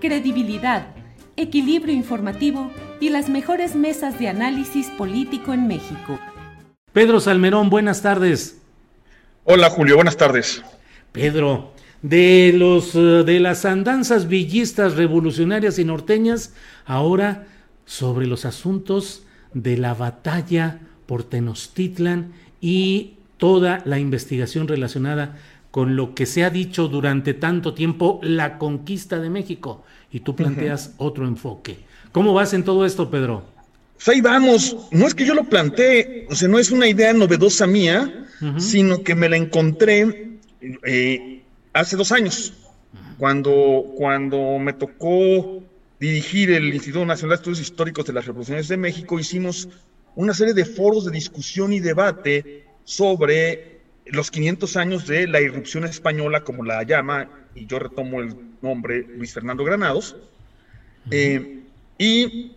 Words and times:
credibilidad, 0.00 0.88
equilibrio 1.36 1.94
informativo 1.94 2.70
y 3.00 3.10
las 3.10 3.28
mejores 3.28 3.74
mesas 3.74 4.18
de 4.18 4.28
análisis 4.28 4.88
político 4.88 5.52
en 5.52 5.66
México. 5.66 6.18
Pedro 6.92 7.20
Salmerón, 7.20 7.70
buenas 7.70 8.02
tardes. 8.02 8.60
Hola 9.44 9.70
Julio, 9.70 9.96
buenas 9.96 10.16
tardes. 10.16 10.62
Pedro, 11.12 11.72
de 12.02 12.52
los 12.54 12.94
eh, 12.94 13.24
de 13.24 13.40
las 13.40 13.64
andanzas 13.64 14.28
villistas 14.28 14.96
revolucionarias 14.96 15.78
y 15.78 15.84
norteñas, 15.84 16.54
ahora 16.84 17.46
sobre 17.86 18.26
los 18.26 18.44
asuntos 18.44 19.24
de 19.54 19.76
la 19.76 19.94
batalla 19.94 20.80
por 21.06 21.24
Tenochtitlan 21.24 22.32
y 22.60 23.14
toda 23.38 23.82
la 23.84 23.98
investigación 23.98 24.68
relacionada 24.68 25.36
con 25.70 25.96
lo 25.96 26.14
que 26.14 26.26
se 26.26 26.44
ha 26.44 26.50
dicho 26.50 26.88
durante 26.88 27.34
tanto 27.34 27.74
tiempo, 27.74 28.20
la 28.22 28.58
conquista 28.58 29.18
de 29.18 29.30
México, 29.30 29.84
y 30.10 30.20
tú 30.20 30.34
planteas 30.34 30.94
otro 30.96 31.26
enfoque. 31.26 31.78
¿Cómo 32.12 32.32
vas 32.32 32.54
en 32.54 32.64
todo 32.64 32.86
esto, 32.86 33.10
Pedro? 33.10 33.44
Pues 33.96 34.08
ahí 34.08 34.20
vamos. 34.20 34.76
No 34.90 35.06
es 35.06 35.14
que 35.14 35.26
yo 35.26 35.34
lo 35.34 35.44
planteé, 35.44 36.26
o 36.30 36.34
sea, 36.34 36.48
no 36.48 36.58
es 36.58 36.70
una 36.70 36.88
idea 36.88 37.12
novedosa 37.12 37.66
mía, 37.66 38.26
sino 38.56 39.02
que 39.02 39.14
me 39.14 39.28
la 39.28 39.36
encontré 39.36 40.38
eh, 40.84 41.42
hace 41.72 41.96
dos 41.96 42.12
años, 42.12 42.54
cuando, 43.18 43.84
cuando 43.96 44.58
me 44.58 44.72
tocó 44.72 45.62
dirigir 45.98 46.52
el 46.52 46.72
Instituto 46.72 47.04
Nacional 47.04 47.30
de 47.30 47.40
Estudios 47.40 47.60
Históricos 47.60 48.06
de 48.06 48.12
las 48.12 48.26
Revoluciones 48.26 48.68
de 48.68 48.76
México, 48.76 49.18
hicimos 49.18 49.68
una 50.14 50.32
serie 50.34 50.54
de 50.54 50.64
foros 50.64 51.04
de 51.04 51.10
discusión 51.10 51.72
y 51.72 51.80
debate 51.80 52.64
sobre 52.84 53.77
los 54.10 54.30
500 54.30 54.76
años 54.76 55.06
de 55.06 55.26
la 55.26 55.40
irrupción 55.40 55.84
española, 55.84 56.44
como 56.44 56.64
la 56.64 56.82
llama, 56.82 57.28
y 57.54 57.66
yo 57.66 57.78
retomo 57.78 58.20
el 58.20 58.36
nombre, 58.62 59.06
Luis 59.16 59.32
Fernando 59.32 59.64
Granados. 59.64 60.16
Eh, 61.10 61.62
y 61.98 62.52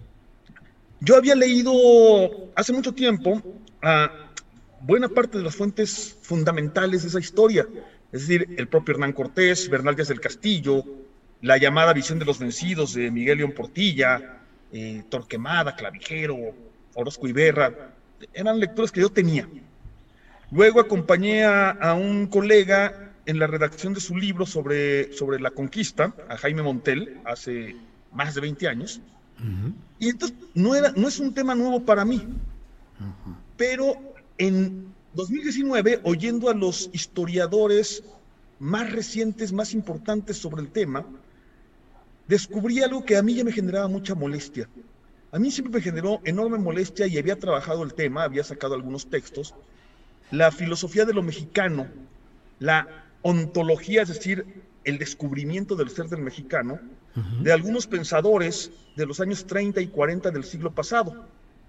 yo 1.00 1.16
había 1.16 1.36
leído 1.36 1.72
hace 2.56 2.74
mucho 2.74 2.94
tiempo 2.94 3.42
a 3.82 4.32
buena 4.82 5.10
parte 5.10 5.38
de 5.38 5.44
las 5.44 5.56
fuentes 5.56 6.18
fundamentales 6.22 7.04
de 7.04 7.10
esa 7.10 7.20
historia, 7.20 7.68
es 8.12 8.28
decir, 8.28 8.48
el 8.58 8.68
propio 8.68 8.96
Hernán 8.96 9.14
Cortés, 9.14 9.70
Bernal 9.70 9.96
Díaz 9.96 10.10
del 10.10 10.20
Castillo, 10.20 10.84
la 11.42 11.58
llamada 11.58 11.94
visión 11.94 12.20
de 12.20 12.26
los 12.26 12.40
vencidos 12.40 12.94
de 12.94 13.10
Miguel 13.10 13.40
León 13.40 13.54
Portilla, 13.54 14.42
eh, 14.72 15.04
Torquemada, 15.10 15.76
Clavijero, 15.76 16.38
Orozco 16.94 17.28
Iberra, 17.28 17.94
eran 18.34 18.60
lecturas 18.60 18.92
que 18.92 19.02
yo 19.02 19.10
tenía. 19.10 19.48
Luego 20.52 20.82
acompañé 20.82 21.46
a, 21.46 21.70
a, 21.72 21.94
un 21.94 22.28
colega 22.28 23.14
en 23.26 23.40
la 23.40 23.48
redacción 23.48 23.94
de 23.94 24.02
su 24.02 24.18
libro 24.18 24.46
sobre, 24.46 25.14
sobre 25.14 25.40
la 25.40 25.52
conquista, 25.52 26.14
a 26.28 26.38
Jaime 26.38 26.62
Montel, 26.62 27.20
hace 27.26 27.76
más 28.12 28.36
de 28.36 28.42
20 28.42 28.68
años. 28.68 29.00
Uh 29.40 29.44
-huh. 29.44 29.74
Y 30.00 30.10
entonces 30.10 30.38
no, 30.54 30.76
era, 30.76 30.92
no 30.92 31.08
es 31.08 31.20
un 31.20 31.34
tema 31.34 31.56
nuevo 31.56 31.82
para 31.86 32.04
mí. 32.04 32.18
Uh 32.18 33.04
-huh. 33.04 33.36
Pero 33.56 33.96
en 34.38 34.94
2019, 35.14 36.02
oyendo 36.04 36.50
a 36.50 36.54
los 36.54 36.90
historiadores 36.94 38.04
más 38.60 38.92
recientes, 38.92 39.52
más 39.54 39.74
importantes 39.74 40.38
sobre 40.38 40.62
el 40.62 40.70
tema, 40.70 41.06
descubrí 42.28 42.82
algo 42.82 43.04
que 43.06 43.18
a 43.18 43.24
mí 43.24 43.34
ya 43.36 43.44
me 43.44 43.52
generaba 43.52 43.88
mucha 43.88 44.16
molestia. 44.16 44.70
A 45.32 45.40
mí 45.40 45.50
siempre 45.50 45.74
me 45.76 45.82
generó 45.82 46.20
enorme 46.26 46.58
molestia 46.58 47.08
y 47.08 47.18
había 47.18 47.40
trabajado 47.40 47.84
el 47.84 47.94
tema, 47.94 48.24
había 48.24 48.44
sacado 48.44 48.74
algunos 48.76 49.10
textos, 49.10 49.56
la 50.32 50.52
filosofía 50.52 51.06
de 51.06 51.14
lo 51.14 51.22
mexicano, 51.22 51.88
la 52.60 53.06
ontología, 53.22 54.02
es 54.02 54.10
decir, 54.10 54.46
el 54.84 54.98
descubrimiento 54.98 55.76
del 55.76 55.90
ser 55.90 56.08
del 56.08 56.22
mexicano, 56.22 56.80
uh 57.16 57.20
-huh. 57.20 57.42
de 57.44 57.52
algunos 57.52 57.88
pensadores 57.88 58.72
de 58.96 59.06
los 59.06 59.20
años 59.20 59.46
30 59.46 59.82
y 59.82 59.88
40 59.88 60.32
del 60.32 60.44
siglo 60.44 60.72
pasado. 60.72 61.26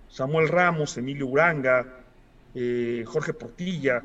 Samuel 0.08 0.48
Ramos, 0.48 0.96
Emilio 0.96 1.26
Uranga, 1.26 2.00
eh, 2.54 3.04
Jorge 3.06 3.32
Portilla 3.32 4.02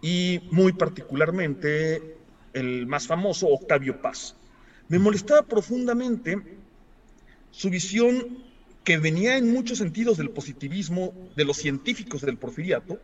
y 0.00 0.40
muy 0.50 0.72
particularmente 0.72 2.16
el 2.52 2.86
más 2.86 3.06
famoso, 3.06 3.46
Octavio 3.48 4.02
Paz. 4.02 4.36
Me 4.88 4.98
molestaba 4.98 5.42
profundamente 5.42 6.42
su 7.50 7.70
visión 7.70 8.42
que 8.84 8.98
venía 8.98 9.36
en 9.36 9.52
muchos 9.52 9.78
sentidos 9.78 10.16
del 10.18 10.30
positivismo 10.30 11.14
de 11.36 11.44
los 11.44 11.56
científicos 11.56 12.22
del 12.22 12.36
porfiriato, 12.36 12.98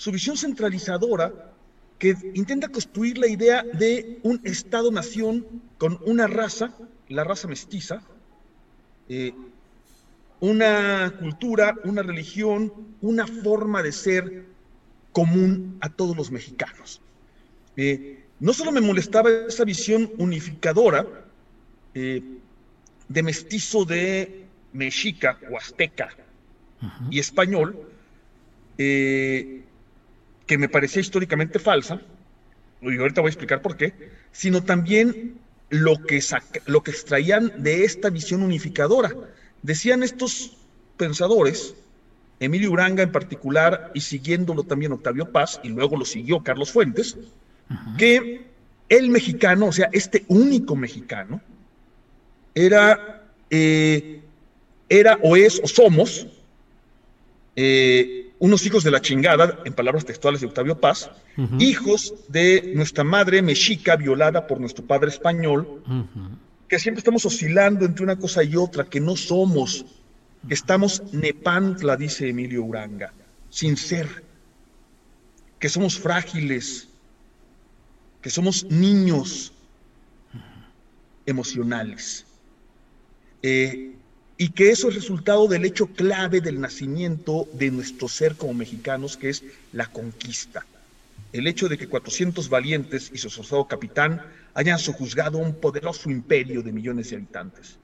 su 0.00 0.10
visión 0.10 0.34
centralizadora 0.34 1.52
que 1.98 2.16
intenta 2.32 2.68
construir 2.68 3.18
la 3.18 3.26
idea 3.26 3.62
de 3.62 4.18
un 4.22 4.40
Estado-nación 4.44 5.44
con 5.76 6.00
una 6.06 6.26
raza, 6.26 6.74
la 7.10 7.22
raza 7.22 7.46
mestiza, 7.48 8.00
eh, 9.10 9.34
una 10.40 11.12
cultura, 11.20 11.76
una 11.84 12.02
religión, 12.02 12.72
una 13.02 13.26
forma 13.26 13.82
de 13.82 13.92
ser 13.92 14.46
común 15.12 15.76
a 15.82 15.90
todos 15.90 16.16
los 16.16 16.30
mexicanos. 16.30 17.02
Eh, 17.76 18.24
no 18.38 18.54
solo 18.54 18.72
me 18.72 18.80
molestaba 18.80 19.28
esa 19.48 19.66
visión 19.66 20.10
unificadora 20.16 21.06
eh, 21.92 22.22
de 23.06 23.22
mestizo 23.22 23.84
de 23.84 24.46
mexica 24.72 25.38
o 25.52 25.58
azteca 25.58 26.08
uh 26.80 26.86
-huh. 26.86 27.08
y 27.10 27.18
español, 27.18 27.76
eh, 28.78 29.64
que 30.50 30.58
me 30.58 30.68
parecía 30.68 31.00
históricamente 31.00 31.60
falsa, 31.60 32.00
y 32.82 32.98
ahorita 32.98 33.20
voy 33.20 33.28
a 33.28 33.30
explicar 33.30 33.62
por 33.62 33.76
qué, 33.76 33.94
sino 34.32 34.64
también 34.64 35.38
lo 35.68 36.04
que, 36.04 36.20
lo 36.66 36.82
que 36.82 36.90
extraían 36.90 37.62
de 37.62 37.84
esta 37.84 38.10
visión 38.10 38.42
unificadora. 38.42 39.12
Decían 39.62 40.02
estos 40.02 40.56
pensadores, 40.96 41.76
Emilio 42.40 42.72
Uranga 42.72 43.04
en 43.04 43.12
particular, 43.12 43.92
y 43.94 44.00
siguiéndolo 44.00 44.64
también 44.64 44.90
Octavio 44.90 45.30
Paz, 45.30 45.60
y 45.62 45.68
luego 45.68 45.96
lo 45.96 46.04
siguió 46.04 46.42
Carlos 46.42 46.72
Fuentes, 46.72 47.14
uh 47.14 47.72
-huh. 47.72 47.96
que 47.96 48.46
el 48.88 49.08
mexicano, 49.08 49.66
o 49.66 49.72
sea, 49.72 49.88
este 49.92 50.24
único 50.26 50.74
mexicano, 50.74 51.40
era, 52.56 53.22
eh, 53.50 54.20
era 54.88 55.16
o 55.22 55.36
es 55.36 55.60
o 55.62 55.68
somos 55.68 56.26
eh, 57.54 58.19
unos 58.40 58.66
hijos 58.66 58.82
de 58.82 58.90
la 58.90 59.00
chingada, 59.00 59.60
en 59.64 59.72
palabras 59.72 60.04
textuales 60.04 60.40
de 60.40 60.48
Octavio 60.48 60.80
Paz, 60.80 61.10
uh 61.36 61.42
-huh. 61.42 61.62
hijos 61.62 62.14
de 62.28 62.72
nuestra 62.74 63.04
madre 63.04 63.42
mexica 63.42 63.94
violada 63.96 64.46
por 64.48 64.58
nuestro 64.58 64.84
padre 64.84 65.10
español, 65.10 65.82
uh 65.86 65.90
-huh. 65.90 66.36
que 66.68 66.78
siempre 66.78 67.00
estamos 67.00 67.24
oscilando 67.24 67.84
entre 67.84 68.02
una 68.02 68.16
cosa 68.16 68.42
y 68.42 68.56
otra, 68.56 68.84
que 68.84 68.98
no 68.98 69.14
somos, 69.14 69.84
que 70.48 70.54
estamos 70.54 71.02
nepantla, 71.12 71.96
dice 71.96 72.28
Emilio 72.30 72.64
Uranga, 72.64 73.12
sin 73.50 73.76
ser, 73.76 74.08
que 75.60 75.68
somos 75.68 75.98
frágiles, 75.98 76.88
que 78.22 78.30
somos 78.30 78.64
niños. 78.64 79.52
emocionales. 81.26 82.26
Eh, 83.42 83.94
y 84.40 84.52
que 84.52 84.70
eso 84.70 84.88
es 84.88 84.94
resultado 84.94 85.48
del 85.48 85.66
hecho 85.66 85.88
clave 85.88 86.40
del 86.40 86.62
nacimiento 86.62 87.46
de 87.52 87.70
nuestro 87.70 88.08
ser 88.08 88.36
como 88.36 88.54
mexicanos, 88.54 89.18
que 89.18 89.28
es 89.28 89.44
la 89.74 89.92
conquista. 89.92 90.64
El 91.30 91.46
hecho 91.46 91.68
de 91.68 91.76
que 91.76 91.88
400 91.88 92.48
valientes 92.48 93.10
y 93.12 93.18
su 93.18 93.28
asociado 93.28 93.68
capitán 93.68 94.24
hayan 94.54 94.78
sojuzgado 94.78 95.36
un 95.36 95.56
poderoso 95.56 96.08
imperio 96.08 96.62
de 96.62 96.72
millones 96.72 97.10
de 97.10 97.16
habitantes. 97.16 97.76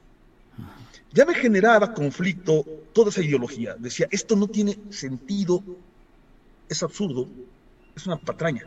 Ya 1.12 1.26
me 1.26 1.34
generaba 1.34 1.92
conflicto 1.92 2.64
toda 2.94 3.10
esa 3.10 3.22
ideología. 3.22 3.76
Decía, 3.78 4.08
esto 4.10 4.34
no 4.34 4.48
tiene 4.48 4.78
sentido, 4.88 5.62
es 6.70 6.82
absurdo, 6.82 7.28
es 7.94 8.06
una 8.06 8.16
patraña. 8.16 8.66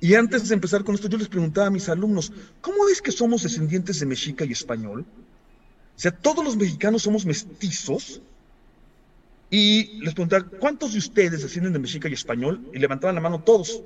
Y 0.00 0.14
antes 0.14 0.48
de 0.48 0.54
empezar 0.54 0.82
con 0.82 0.94
esto, 0.94 1.10
yo 1.10 1.18
les 1.18 1.28
preguntaba 1.28 1.66
a 1.66 1.70
mis 1.70 1.90
alumnos, 1.90 2.32
¿cómo 2.62 2.88
es 2.88 3.02
que 3.02 3.12
somos 3.12 3.42
descendientes 3.42 4.00
de 4.00 4.06
mexica 4.06 4.46
y 4.46 4.52
español? 4.52 5.04
O 5.96 6.00
sea, 6.00 6.10
todos 6.10 6.44
los 6.44 6.56
mexicanos 6.56 7.02
somos 7.02 7.24
mestizos. 7.24 8.20
Y 9.50 10.00
les 10.00 10.14
preguntaba, 10.14 10.44
¿cuántos 10.58 10.92
de 10.92 10.98
ustedes 10.98 11.42
descienden 11.42 11.72
de 11.72 11.78
mexica 11.78 12.08
y 12.08 12.12
español? 12.12 12.68
Y 12.72 12.78
levantaban 12.78 13.14
la 13.14 13.20
mano 13.20 13.40
todos. 13.40 13.82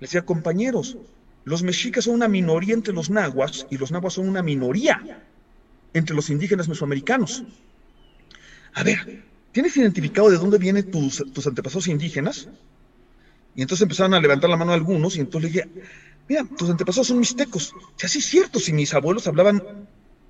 Les 0.00 0.10
decía, 0.10 0.22
compañeros, 0.22 0.96
los 1.44 1.62
mexicas 1.62 2.04
son 2.04 2.14
una 2.14 2.28
minoría 2.28 2.74
entre 2.74 2.92
los 2.92 3.08
nahuas 3.08 3.66
y 3.70 3.78
los 3.78 3.92
nahuas 3.92 4.14
son 4.14 4.28
una 4.28 4.42
minoría 4.42 5.24
entre 5.94 6.16
los 6.16 6.28
indígenas 6.30 6.68
mesoamericanos. 6.68 7.44
A 8.74 8.82
ver, 8.82 9.24
¿tienes 9.52 9.76
identificado 9.76 10.30
de 10.30 10.38
dónde 10.38 10.58
vienen 10.58 10.90
tus, 10.90 11.24
tus 11.32 11.46
antepasados 11.46 11.86
indígenas? 11.88 12.48
Y 13.54 13.62
entonces 13.62 13.82
empezaron 13.82 14.14
a 14.14 14.20
levantar 14.20 14.50
la 14.50 14.56
mano 14.56 14.72
algunos 14.72 15.16
y 15.16 15.20
entonces 15.20 15.52
le 15.52 15.62
dije, 15.62 15.82
mira, 16.28 16.44
tus 16.56 16.68
antepasados 16.68 17.08
son 17.08 17.18
mixtecos. 17.18 17.72
O 17.72 17.92
sea, 17.96 18.08
sí 18.08 18.18
es 18.18 18.26
cierto, 18.26 18.58
si 18.58 18.72
mis 18.72 18.92
abuelos 18.92 19.26
hablaban 19.26 19.62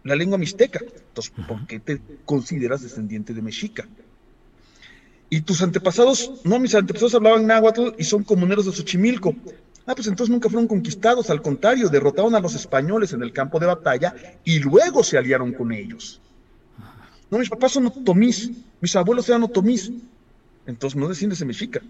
la 0.05 0.17
lengua 0.17 0.39
mixteca, 0.39 0.81
entonces, 0.81 1.33
¿por 1.47 1.67
qué 1.67 1.81
te 1.81 2.01
consideras 2.25 2.83
descendiente 2.83 3.35
de 3.35 3.43
mexica? 3.43 3.87
Y 5.31 5.43
tus 5.43 5.63
antepasados, 5.63 6.41
no, 6.45 6.59
mis 6.59 6.75
antepasados 6.75 7.15
hablaban 7.15 7.47
náhuatl 7.47 7.91
y 7.99 8.05
son 8.05 8.25
comuneros 8.25 8.67
de 8.67 8.73
Xochimilco. 8.73 9.35
Ah, 9.87 9.95
pues 9.95 10.07
entonces 10.07 10.31
nunca 10.31 10.49
fueron 10.49 10.69
conquistados, 10.69 11.31
al 11.31 11.43
contrario, 11.43 11.89
derrotaron 11.89 12.35
a 12.35 12.41
los 12.41 12.55
españoles 12.55 13.13
en 13.13 13.23
el 13.23 13.33
campo 13.33 13.59
de 13.59 13.67
batalla 13.67 14.15
y 14.45 14.59
luego 14.59 15.03
se 15.03 15.19
aliaron 15.19 15.53
con 15.53 15.73
ellos. 15.73 16.21
No, 17.31 17.39
mis 17.39 17.49
papás 17.49 17.73
son 17.73 17.87
otomís, 17.87 18.51
mis 18.81 18.97
abuelos 18.97 19.29
eran 19.29 19.43
otomís. 19.43 19.91
Entonces 20.67 20.99
no 20.99 21.09
desciendes 21.09 21.39
de 21.39 21.47
mexica, 21.47 21.81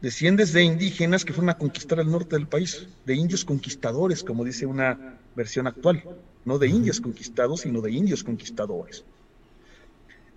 desciendes 0.00 0.52
de 0.52 0.64
indígenas 0.64 1.24
que 1.24 1.32
fueron 1.32 1.50
a 1.50 1.58
conquistar 1.58 2.00
el 2.00 2.10
norte 2.10 2.34
del 2.34 2.48
país, 2.48 2.88
de 3.06 3.14
indios 3.14 3.44
conquistadores, 3.44 4.24
como 4.24 4.44
dice 4.44 4.66
una 4.66 5.18
versión 5.38 5.66
actual, 5.66 6.04
no 6.44 6.58
de 6.58 6.68
indios 6.68 7.00
conquistados, 7.00 7.60
sino 7.60 7.80
de 7.80 7.90
indios 7.90 8.22
conquistadores. 8.22 9.04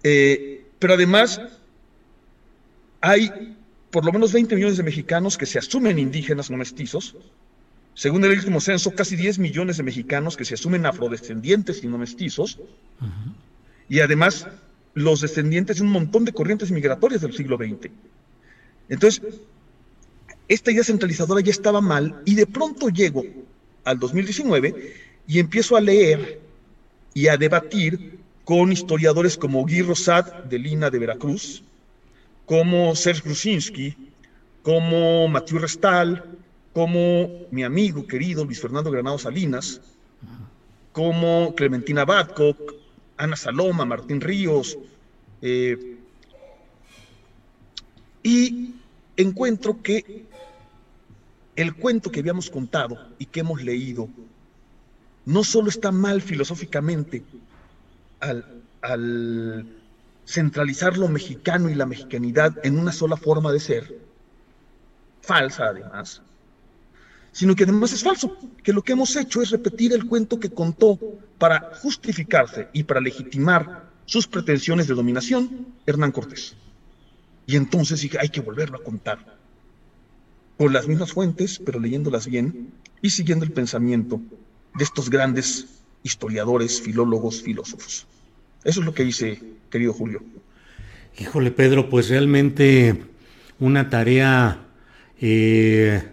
Eh, 0.04 0.66
pero 0.80 0.94
además, 0.94 1.42
hay 3.02 3.58
por 3.92 4.06
lo 4.06 4.14
menos 4.14 4.32
20 4.32 4.56
millones 4.56 4.78
de 4.78 4.84
mexicanos 4.84 5.38
que 5.38 5.46
se 5.46 5.60
asumen 5.60 6.00
indígenas 6.00 6.50
no 6.50 6.58
mestizos. 6.58 7.16
Según 7.94 8.24
el 8.24 8.32
último 8.32 8.62
censo, 8.62 8.92
casi 8.92 9.18
10 9.18 9.40
millones 9.40 9.78
de 9.78 9.84
mexicanos 9.84 10.38
que 10.38 10.46
se 10.46 10.54
asumen 10.54 10.86
afrodescendientes 10.86 11.84
y 11.84 11.88
no 11.88 11.98
mestizos. 11.98 12.60
Y 13.90 14.00
además, 14.00 14.48
los 14.94 15.20
descendientes 15.20 15.78
de 15.78 15.84
un 15.84 15.92
montón 15.92 16.24
de 16.24 16.32
corrientes 16.32 16.72
migratorias 16.72 17.22
del 17.22 17.34
siglo 17.34 17.58
XX. 17.58 17.92
Entonces, 18.88 19.22
esta 20.48 20.72
idea 20.72 20.84
centralizadora 20.84 21.42
ya 21.42 21.52
estaba 21.52 21.82
mal 21.82 22.22
y 22.26 22.36
de 22.36 22.48
pronto 22.48 22.90
llego 22.90 23.24
al 23.84 24.00
2019 24.00 24.94
y 25.28 25.40
empiezo 25.40 25.76
a 25.76 25.82
leer 25.82 26.40
y 27.14 27.28
a 27.28 27.38
debatir 27.38 28.20
con 28.46 28.72
historiadores 28.72 29.38
como 29.38 29.62
Guy 29.62 29.82
Rosat 29.82 30.46
de 30.46 30.60
Lina 30.60 30.90
de 30.90 31.00
Veracruz, 31.00 31.64
como 32.46 32.96
Serge 32.96 33.22
Grusinski, 33.24 33.96
como 34.64 35.28
Mathieu 35.28 35.60
Restal, 35.60 36.24
como 36.74 37.30
mi 37.52 37.64
amigo 37.64 38.08
querido 38.08 38.46
Luis 38.46 38.62
Fernando 38.62 38.92
Granado 38.92 39.18
Salinas, 39.18 39.82
como 40.92 41.54
Clementina 41.56 42.06
Badcock, 42.06 42.76
Ana 43.18 43.36
Saloma, 43.36 43.86
Martín 43.86 44.22
Ríos, 44.22 44.78
eh, 45.42 45.98
y 48.24 48.76
encuentro 49.18 49.82
que 49.82 50.26
el 51.56 51.76
cuento 51.76 52.12
que 52.12 52.20
habíamos 52.20 52.50
contado 52.50 52.98
y 53.20 53.26
que 53.26 53.42
hemos 53.42 53.62
leído 53.64 54.10
no 55.26 55.44
solo 55.44 55.70
está 55.70 55.92
mal 55.92 56.22
filosóficamente 56.22 57.24
al, 58.20 59.66
centralizar 60.26 60.98
lo 60.98 61.08
mexicano 61.08 61.70
y 61.70 61.76
la 61.76 61.86
mexicanidad 61.86 62.56
en 62.64 62.80
una 62.80 62.92
sola 62.92 63.18
forma 63.18 63.52
de 63.52 63.60
ser, 63.60 64.00
falsa 65.22 65.66
además, 65.66 66.22
sino 67.32 67.56
que 67.56 67.64
además 67.64 67.92
es 67.94 68.04
falso, 68.04 68.38
que 68.64 68.74
lo 68.74 68.82
que 68.82 68.94
hemos 68.94 69.16
hecho 69.16 69.42
es 69.42 69.50
repetir 69.50 69.94
el 69.94 70.06
cuento 70.06 70.40
que 70.40 70.50
contó 70.50 71.00
para 71.38 71.72
justificarse 71.82 72.70
y 72.74 72.84
para 72.84 73.02
legitimar 73.02 73.90
sus 74.06 74.28
pretensiones 74.28 74.88
de 74.88 74.94
dominación 74.94 75.68
Hernán 75.86 76.12
Cortés. 76.12 76.56
Y 77.46 77.56
entonces 77.56 78.02
dije, 78.02 78.18
hay 78.20 78.30
que 78.30 78.42
volverlo 78.42 78.78
a 78.78 78.84
contar. 78.84 79.41
Con 80.62 80.74
las 80.74 80.88
mismas 80.88 81.12
fuentes, 81.12 81.60
pero 81.66 81.80
leyéndolas 81.80 82.28
bien 82.28 82.70
y 83.02 83.10
siguiendo 83.10 83.44
el 83.44 83.52
pensamiento 83.52 84.22
de 84.76 84.84
estos 84.84 85.10
grandes 85.10 85.66
historiadores, 86.04 86.80
filólogos, 86.80 87.42
filósofos. 87.42 88.06
Eso 88.64 88.82
es 88.82 88.86
lo 88.86 88.94
que 88.94 89.04
hice, 89.04 89.42
querido 89.72 89.92
Julio. 89.92 90.22
Híjole, 91.18 91.50
Pedro, 91.50 91.90
pues 91.90 92.10
realmente 92.10 93.06
una 93.60 93.90
tarea 93.90 94.68
eh, 95.20 96.04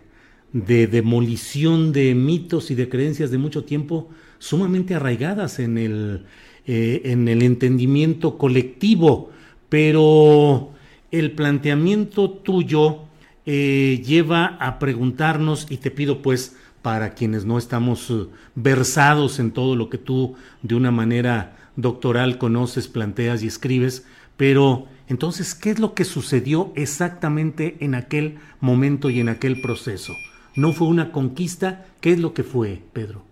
de 0.54 0.86
demolición 0.86 1.92
de 1.92 2.14
mitos 2.14 2.70
y 2.70 2.74
de 2.74 2.88
creencias 2.88 3.30
de 3.30 3.36
mucho 3.36 3.64
tiempo 3.64 4.08
sumamente 4.38 4.94
arraigadas 4.94 5.58
en 5.58 5.76
el, 5.76 6.24
eh, 6.66 7.02
en 7.04 7.28
el 7.28 7.42
entendimiento 7.42 8.38
colectivo, 8.38 9.28
pero 9.68 10.72
el 11.10 11.32
planteamiento 11.32 12.30
tuyo 12.30 13.07
eh, 13.50 14.02
lleva 14.04 14.58
a 14.60 14.78
preguntarnos, 14.78 15.68
y 15.70 15.78
te 15.78 15.90
pido 15.90 16.20
pues 16.20 16.54
para 16.82 17.14
quienes 17.14 17.46
no 17.46 17.56
estamos 17.56 18.10
eh, 18.10 18.26
versados 18.54 19.38
en 19.38 19.52
todo 19.52 19.74
lo 19.74 19.88
que 19.88 19.96
tú 19.96 20.36
de 20.60 20.74
una 20.74 20.90
manera 20.90 21.56
doctoral 21.74 22.36
conoces, 22.36 22.88
planteas 22.88 23.42
y 23.42 23.46
escribes, 23.46 24.04
pero 24.36 24.86
entonces, 25.08 25.54
¿qué 25.54 25.70
es 25.70 25.78
lo 25.78 25.94
que 25.94 26.04
sucedió 26.04 26.74
exactamente 26.76 27.78
en 27.80 27.94
aquel 27.94 28.36
momento 28.60 29.08
y 29.08 29.18
en 29.18 29.30
aquel 29.30 29.62
proceso? 29.62 30.12
¿No 30.54 30.74
fue 30.74 30.88
una 30.88 31.10
conquista? 31.10 31.86
¿Qué 32.02 32.12
es 32.12 32.18
lo 32.18 32.34
que 32.34 32.42
fue, 32.42 32.82
Pedro? 32.92 33.24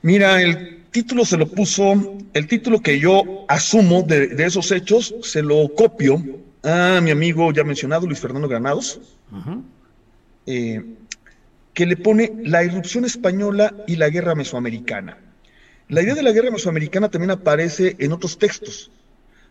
Mira, 0.00 0.40
el 0.40 0.84
título 0.90 1.26
se 1.26 1.36
lo 1.36 1.48
puso, 1.48 2.16
el 2.32 2.46
título 2.46 2.80
que 2.80 2.98
yo 2.98 3.44
asumo 3.46 4.04
de, 4.04 4.28
de 4.28 4.46
esos 4.46 4.72
hechos, 4.72 5.14
se 5.20 5.42
lo 5.42 5.68
copio 5.74 6.47
a 6.62 7.00
mi 7.00 7.10
amigo 7.10 7.50
ya 7.52 7.64
mencionado, 7.64 8.06
Luis 8.06 8.20
Fernando 8.20 8.48
Granados, 8.48 9.00
eh, 10.46 10.84
que 11.74 11.84
le 11.86 11.96
pone 11.96 12.32
la 12.44 12.62
irrupción 12.64 13.04
española 13.04 13.74
y 13.86 13.96
la 13.96 14.08
guerra 14.08 14.34
mesoamericana. 14.34 15.18
La 15.88 16.00
idea 16.02 16.14
de 16.14 16.22
la 16.22 16.32
guerra 16.32 16.50
mesoamericana 16.50 17.10
también 17.10 17.30
aparece 17.30 17.96
en 17.98 18.12
otros 18.12 18.38
textos. 18.38 18.90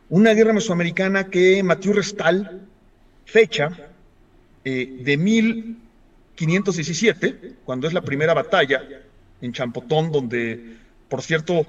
Una 0.10 0.34
guerra 0.34 0.54
mesoamericana 0.54 1.30
que 1.30 1.62
Mathieu 1.64 1.94
Restal 1.94 2.62
fecha 3.26 3.70
eh, 4.64 5.02
de 5.04 5.18
1517, 5.18 7.56
cuando 7.66 7.88
es 7.88 7.94
la 7.94 8.02
primera 8.02 8.34
batalla 8.34 8.82
en 9.42 9.54
Champotón, 9.54 10.12
donde, 10.12 10.78
por 11.10 11.22
cierto, 11.22 11.66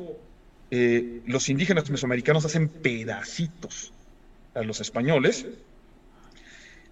eh, 0.70 1.20
los 1.26 1.48
indígenas 1.48 1.90
mesoamericanos 1.90 2.44
hacen 2.44 2.68
pedacitos 2.68 3.92
a 4.58 4.62
los 4.64 4.80
españoles, 4.80 5.46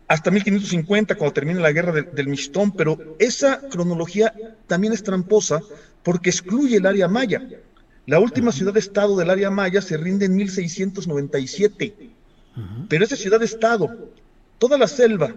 hasta 0.08 0.30
1550, 0.30 1.16
cuando 1.16 1.34
termina 1.34 1.60
la 1.60 1.72
guerra 1.72 1.92
del 1.92 2.28
Mistón, 2.28 2.70
pero 2.72 3.16
esa 3.18 3.60
cronología 3.68 4.32
también 4.66 4.92
es 4.92 5.02
tramposa 5.02 5.60
porque 6.02 6.30
excluye 6.30 6.76
el 6.76 6.86
área 6.86 7.08
maya. 7.08 7.42
La 8.06 8.20
última 8.20 8.52
ciudad-estado 8.52 9.16
del 9.16 9.30
área 9.30 9.50
maya 9.50 9.82
se 9.82 9.96
rinde 9.96 10.26
en 10.26 10.36
1697, 10.36 12.10
pero 12.88 13.04
esa 13.04 13.16
ciudad-estado, 13.16 14.10
toda 14.58 14.78
la 14.78 14.86
selva 14.86 15.34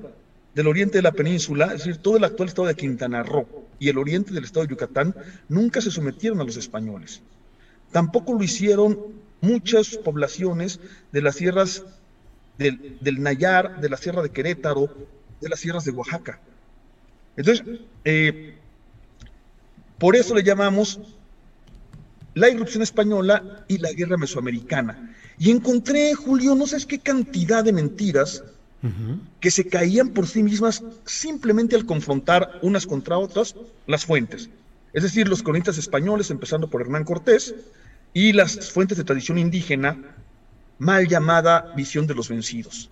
del 0.54 0.68
oriente 0.68 1.00
de 1.00 1.02
la 1.02 1.12
península, 1.12 1.66
es 1.68 1.80
decir, 1.80 1.98
todo 1.98 2.18
el 2.18 2.24
actual 2.24 2.50
estado 2.50 2.68
de 2.68 2.76
Quintana 2.76 3.24
Roo 3.24 3.48
y 3.80 3.90
el 3.90 3.98
oriente 3.98 4.34
del 4.34 4.44
estado 4.44 4.68
de 4.68 4.72
Yucatán, 4.72 5.16
nunca 5.48 5.82
se 5.82 5.90
sometieron 5.90 6.42
a 6.42 6.44
los 6.44 6.58
españoles. 6.58 7.22
Tampoco 7.92 8.34
lo 8.34 8.44
hicieron 8.44 9.00
muchas 9.42 9.98
poblaciones 9.98 10.80
de 11.12 11.22
las 11.24 11.38
sierras 11.38 11.86
del, 12.60 13.24
Nayar, 13.24 13.80
de 13.80 13.90
la 13.90 13.98
Sierra 13.98 14.22
de 14.22 14.30
Querétaro, 14.30 14.90
de 15.40 15.50
las 15.50 15.60
sierras 15.60 15.86
de 15.86 15.92
Oaxaca. 15.92 16.40
Entonces, 17.38 17.66
eh, 18.04 18.56
por 19.98 20.16
eso 20.16 20.36
le 20.36 20.44
llamamos 20.44 21.00
la 22.34 22.50
irrupción 22.50 22.84
española 22.84 23.64
y 23.68 23.78
la 23.78 23.92
guerra 23.94 24.18
mesoamericana. 24.18 25.16
Y 25.38 25.52
encontré, 25.52 26.14
Julio, 26.14 26.54
no 26.54 26.68
sabes 26.68 26.86
qué 26.86 27.00
cantidad 27.00 27.64
de 27.64 27.74
mentiras 27.74 28.44
que 29.42 29.52
se 29.52 29.68
caían 29.68 30.10
por 30.10 30.26
sí 30.26 30.42
mismas 30.42 30.82
simplemente 31.06 31.76
al 31.76 31.86
confrontar 31.86 32.60
unas 32.62 32.88
contra 32.88 33.18
otras 33.18 33.56
las 33.88 34.06
fuentes. 34.06 34.50
Es 34.94 35.04
decir, 35.04 35.28
los 35.28 35.44
cronistas 35.44 35.78
españoles, 35.78 36.32
empezando 36.32 36.70
por 36.70 36.82
Hernán 36.82 37.04
Cortés, 37.04 37.56
y 38.14 38.34
las 38.34 38.72
fuentes 38.72 38.98
de 38.98 39.04
tradición 39.04 39.38
indígena, 39.38 39.98
mal 40.80 41.08
llamada 41.08 41.74
visión 41.76 42.08
de 42.08 42.16
los 42.16 42.30
vencidos. 42.30 42.90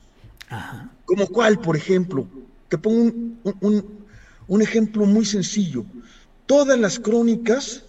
Como 1.05 1.27
cuál, 1.27 1.59
por 1.59 1.75
ejemplo, 1.75 2.27
te 2.69 2.77
pongo 2.77 3.11
un 4.47 4.61
ejemplo 4.61 5.05
muy 5.05 5.25
sencillo. 5.25 5.85
Todas 6.45 6.79
las 6.79 6.99
crónicas 6.99 7.83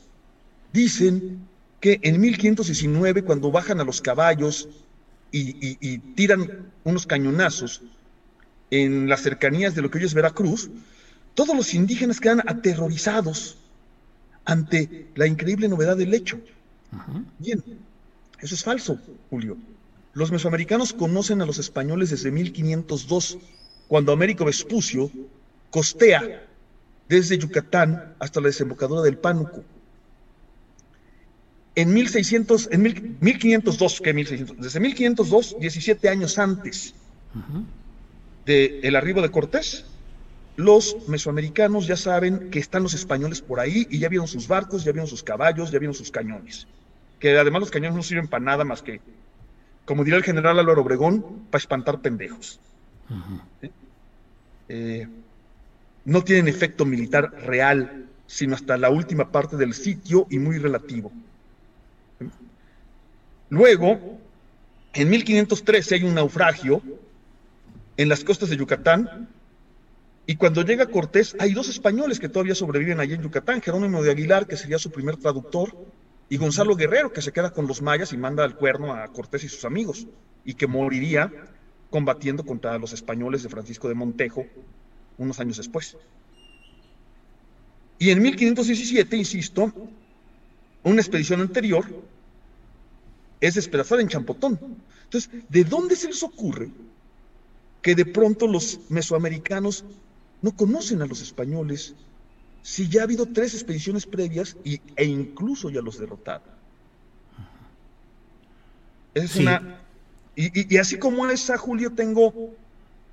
dicen 0.73 1.47
que 1.81 2.01
en 2.03 2.21
1519, 2.21 3.23
cuando 3.23 3.51
bajan 3.51 3.81
a 3.81 3.85
los 3.85 4.01
caballos 4.01 4.69
y, 5.31 5.99
tiran 6.15 6.71
unos 6.85 7.07
cañonazos 7.07 7.83
en 8.71 9.09
las 9.09 9.23
cercanías 9.23 9.75
de 9.75 9.83
lo 9.83 9.91
que 9.91 9.99
hoy 9.99 10.05
es 10.05 10.15
Veracruz, 10.15 10.71
todos 11.35 11.57
los 11.57 11.75
indígenas 11.75 12.21
quedan 12.21 12.43
aterrorizados 12.47 13.59
ante 14.45 15.09
la 15.15 15.27
increíble 15.27 15.69
novedad 15.69 15.97
del 15.97 16.15
hecho. 16.15 16.41
Bien, 17.39 17.63
eso 18.41 18.55
es 18.55 18.65
falso, 18.65 18.99
Julio. 19.31 19.57
Los 20.19 20.33
mesoamericanos 20.33 20.93
conocen 20.93 21.43
a 21.43 21.47
los 21.47 21.59
españoles 21.59 22.11
desde 22.11 22.33
1502, 22.33 23.39
cuando 23.87 24.11
Américo 24.11 24.45
Vespucio 24.45 25.13
costea 25.71 26.45
desde 27.09 27.39
Yucatán 27.39 28.17
hasta 28.19 28.41
la 28.41 28.49
desembocadura 28.49 29.03
del 29.03 29.17
Pánuco 29.17 29.63
en 31.77 31.95
1600, 31.95 32.71
en 32.73 32.83
1502, 33.21 34.01
¿qué 34.01 34.13
1600? 34.13 34.57
Desde 34.61 34.81
1502, 34.81 35.57
17 35.61 36.09
años 36.09 36.37
antes 36.41 36.95
del 38.45 38.97
arribo 38.97 39.23
de 39.23 39.31
Cortés, 39.31 39.85
los 40.57 40.97
mesoamericanos 41.07 41.87
ya 41.87 41.97
saben 41.97 42.51
que 42.51 42.59
están 42.59 42.83
los 42.83 42.95
españoles 42.95 43.41
por 43.41 43.61
ahí 43.61 43.87
y 43.89 44.01
ya 44.01 44.09
vieron 44.09 44.27
sus 44.27 44.49
barcos, 44.49 44.83
ya 44.83 44.91
vieron 44.91 45.07
sus 45.07 45.23
caballos, 45.23 45.71
ya 45.71 45.79
vieron 45.79 45.95
sus 45.95 46.11
cañones. 46.11 46.67
Que 47.21 47.39
además 47.39 47.61
los 47.61 47.71
cañones 47.71 47.95
no 47.95 48.03
sirven 48.03 48.27
para 48.27 48.45
nada 48.45 48.65
más 48.65 48.83
que, 48.83 49.01
como 49.89 50.05
diría 50.05 50.19
el 50.19 50.25
general 50.25 50.59
Álvaro 50.59 50.83
Obregón, 50.83 51.47
para 51.51 51.61
espantar 51.61 52.03
pendejos. 52.03 52.61
Eh, 54.69 55.09
no 56.05 56.23
tienen 56.23 56.47
efecto 56.47 56.85
militar 56.85 57.33
real, 57.47 58.07
sino 58.27 58.55
hasta 58.55 58.77
la 58.77 58.91
última 58.91 59.33
parte 59.33 59.57
del 59.57 59.73
sitio 59.73 60.27
y 60.29 60.39
muy 60.39 60.59
relativo. 60.59 61.11
Luego, 63.49 64.19
en 64.93 65.09
1513 65.09 65.95
hay 65.95 66.05
un 66.05 66.17
naufragio 66.17 66.83
en 67.97 68.11
las 68.11 68.23
costas 68.25 68.51
de 68.51 68.59
Yucatán, 68.59 69.27
y 70.27 70.37
cuando 70.37 70.61
llega 70.67 70.85
Cortés 70.85 71.35
hay 71.41 71.55
dos 71.55 71.71
españoles 71.71 72.21
que 72.21 72.29
todavía 72.29 72.55
sobreviven 72.55 73.01
allí 73.01 73.15
en 73.15 73.23
Yucatán, 73.23 73.63
Jerónimo 73.63 74.03
de 74.03 74.11
Aguilar, 74.11 74.47
que 74.47 74.59
sería 74.59 74.79
su 74.79 74.91
primer 74.91 75.17
traductor, 75.17 75.75
y 76.29 76.37
Gonzalo 76.37 76.77
Guerrero, 76.77 77.13
que 77.13 77.23
se 77.23 77.33
queda 77.33 77.53
con 77.53 77.67
los 77.67 77.81
mayas 77.81 78.13
y 78.13 78.17
manda 78.17 78.45
al 78.45 78.57
cuerno 78.57 78.93
a 78.93 79.07
Cortés 79.09 79.45
y 79.45 79.49
sus 79.49 79.65
amigos, 79.65 80.07
y 80.45 80.55
que 80.55 80.67
moriría 80.67 81.33
combatiendo 81.91 82.45
contra 82.45 82.79
los 82.79 82.93
españoles 82.93 83.43
de 83.43 83.49
Francisco 83.49 83.89
de 83.89 83.95
Montejo 83.95 84.47
unos 85.17 85.41
años 85.41 85.57
después. 85.57 85.97
Y 87.99 88.11
en 88.11 88.23
1517, 88.23 89.17
insisto, 89.17 89.73
una 90.85 91.01
expedición 91.01 91.41
anterior 91.41 91.85
es 93.41 93.55
despedazada 93.55 94.03
en 94.03 94.09
Champotón. 94.09 94.59
Entonces, 95.05 95.31
¿de 95.49 95.65
dónde 95.65 95.97
se 95.97 96.09
les 96.09 96.23
ocurre 96.23 96.71
que 97.83 97.95
de 97.95 98.05
pronto 98.05 98.47
los 98.47 98.81
mesoamericanos 98.89 99.85
no 100.43 100.53
conocen 100.53 101.03
a 101.03 101.07
los 101.07 101.23
españoles 101.23 101.95
si 102.69 102.87
ya 102.87 103.01
ha 103.01 103.05
habido 103.05 103.25
tres 103.25 103.55
expediciones 103.55 104.05
previas 104.05 104.55
y, 104.63 104.79
e 104.95 105.07
incluso 105.07 105.71
ya 105.71 105.81
los 105.81 105.99
derrotaron? 105.99 106.51
Es 109.15 109.37
una... 109.37 109.81
Y, 110.37 110.77
así 110.77 110.99
como 110.99 111.27
esa, 111.29 111.57
Julio, 111.57 111.93
tengo 111.95 112.55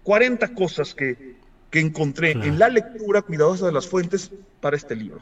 40 0.04 0.54
cosas 0.54 0.94
que, 0.94 1.38
encontré 1.72 2.32
en 2.32 2.58
la 2.58 2.70
lectura 2.70 3.22
cuidadosa 3.22 3.66
de 3.66 3.74
las 3.74 3.88
fuentes 3.88 4.32
para 4.62 4.78
este 4.78 4.96
libro. 4.96 5.20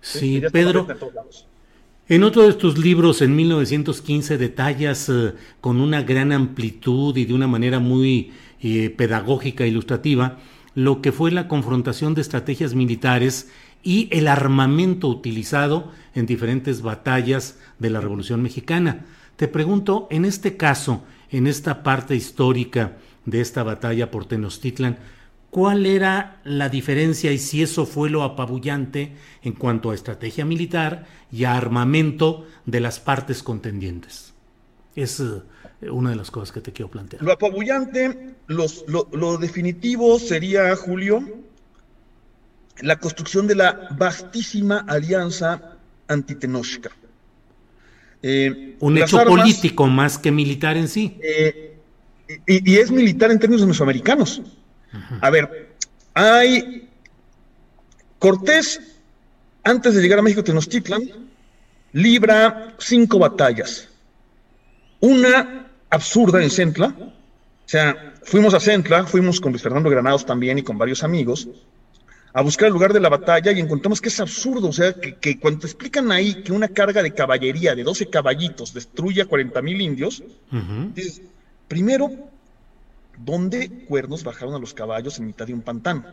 Sí, 0.00 0.42
Pedro. 0.50 0.86
En 2.08 2.24
otro 2.24 2.46
de 2.46 2.54
tus 2.54 2.78
libros, 2.78 3.20
en 3.20 3.36
1915, 3.36 4.38
detallas 4.38 5.10
eh, 5.10 5.34
con 5.60 5.80
una 5.80 6.02
gran 6.02 6.32
amplitud 6.32 7.14
y 7.16 7.26
de 7.26 7.34
una 7.34 7.46
manera 7.46 7.78
muy 7.78 8.32
eh, 8.62 8.88
pedagógica 8.90 9.66
ilustrativa 9.66 10.38
lo 10.74 11.02
que 11.02 11.12
fue 11.12 11.30
la 11.30 11.48
confrontación 11.48 12.14
de 12.14 12.20
estrategias 12.20 12.74
militares 12.74 13.50
y 13.82 14.08
el 14.10 14.28
armamento 14.28 15.08
utilizado 15.08 15.90
en 16.14 16.26
diferentes 16.26 16.82
batallas 16.82 17.58
de 17.78 17.90
la 17.90 18.00
Revolución 18.00 18.42
Mexicana. 18.42 19.04
Te 19.36 19.48
pregunto, 19.48 20.06
en 20.10 20.24
este 20.24 20.56
caso, 20.56 21.02
en 21.30 21.46
esta 21.46 21.82
parte 21.82 22.14
histórica 22.14 22.96
de 23.24 23.40
esta 23.40 23.62
batalla 23.62 24.10
por 24.10 24.26
Tenochtitlan, 24.26 24.98
¿Cuál 25.52 25.84
era 25.84 26.40
la 26.44 26.70
diferencia 26.70 27.30
y 27.30 27.36
si 27.36 27.62
eso 27.62 27.84
fue 27.84 28.08
lo 28.08 28.22
apabullante 28.22 29.12
en 29.42 29.52
cuanto 29.52 29.90
a 29.90 29.94
estrategia 29.94 30.46
militar 30.46 31.04
y 31.30 31.44
a 31.44 31.58
armamento 31.58 32.46
de 32.64 32.80
las 32.80 33.00
partes 33.00 33.42
contendientes? 33.42 34.31
Es 34.94 35.20
eh, 35.20 35.42
una 35.90 36.10
de 36.10 36.16
las 36.16 36.30
cosas 36.30 36.52
que 36.52 36.60
te 36.60 36.72
quiero 36.72 36.90
plantear. 36.90 37.22
Lo 37.22 37.32
apabullante, 37.32 38.34
lo, 38.46 39.38
definitivo 39.38 40.18
sería, 40.18 40.74
Julio, 40.76 41.22
la 42.80 42.98
construcción 42.98 43.46
de 43.46 43.54
la 43.54 43.88
vastísima 43.96 44.84
alianza 44.88 45.76
antitenochca. 46.08 46.90
Eh, 48.22 48.76
Un 48.80 48.98
hecho 48.98 49.24
político 49.24 49.86
más 49.86 50.18
que 50.18 50.30
militar 50.30 50.76
en 50.76 50.88
sí. 50.88 51.18
Eh, 51.22 51.76
y, 52.46 52.72
y, 52.72 52.76
es 52.76 52.90
militar 52.90 53.30
en 53.30 53.38
términos 53.38 53.66
mesoamericanos. 53.66 54.42
A 55.20 55.30
ver, 55.30 55.74
hay 56.14 56.88
Cortés, 58.22 58.80
antes 59.64 59.96
de 59.96 60.00
llegar 60.00 60.20
a 60.20 60.22
México 60.22 60.44
Tenochtitlan, 60.44 61.02
libra 61.92 62.74
cinco 62.78 63.18
batallas. 63.18 63.88
Una 65.02 65.66
absurda 65.90 66.42
en 66.42 66.50
Centla, 66.50 66.94
o 66.98 67.68
sea, 67.68 68.14
fuimos 68.22 68.54
a 68.54 68.60
Centla, 68.60 69.04
fuimos 69.04 69.40
con 69.40 69.52
Luis 69.52 69.62
Fernando 69.62 69.90
Granados 69.90 70.24
también 70.24 70.58
y 70.58 70.62
con 70.62 70.78
varios 70.78 71.04
amigos, 71.04 71.48
a 72.32 72.40
buscar 72.40 72.68
el 72.68 72.72
lugar 72.72 72.94
de 72.94 73.00
la 73.00 73.10
batalla 73.10 73.52
y 73.52 73.60
encontramos 73.60 74.00
que 74.00 74.08
es 74.08 74.18
absurdo, 74.18 74.68
o 74.68 74.72
sea, 74.72 74.94
que, 74.94 75.38
cuando 75.38 75.60
te 75.60 75.66
explican 75.66 76.10
ahí 76.10 76.42
que 76.42 76.52
una 76.52 76.68
carga 76.68 77.02
de 77.02 77.12
caballería 77.12 77.74
de 77.74 77.82
12 77.82 78.06
caballitos 78.06 78.72
destruye 78.72 79.20
a 79.20 79.26
40 79.26 79.60
mil 79.60 79.80
indios, 79.82 80.22
dices, 80.94 81.20
primero, 81.68 82.10
¿Dónde 83.18 83.68
cuernos 83.88 84.24
bajaron 84.24 84.54
a 84.54 84.58
los 84.58 84.74
caballos 84.74 85.18
en 85.18 85.26
mitad 85.26 85.46
de 85.46 85.54
un 85.54 85.62
pantano? 85.62 86.04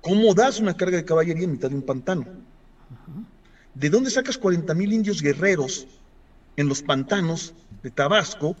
¿Cómo 0.00 0.34
das 0.34 0.60
una 0.60 0.76
carga 0.76 0.96
de 0.96 1.04
caballería 1.04 1.44
en 1.44 1.52
mitad 1.52 1.68
de 1.68 1.76
un 1.76 1.82
pantano? 1.82 2.26
¿De 3.74 3.90
dónde 3.90 4.10
sacas 4.10 4.38
40 4.38 4.72
mil 4.74 4.92
indios 4.92 5.20
guerreros 5.20 5.86
en 6.56 6.68
los 6.68 6.82
pantanos 6.82 7.54
de 7.82 7.90
Tabasco 7.90 8.56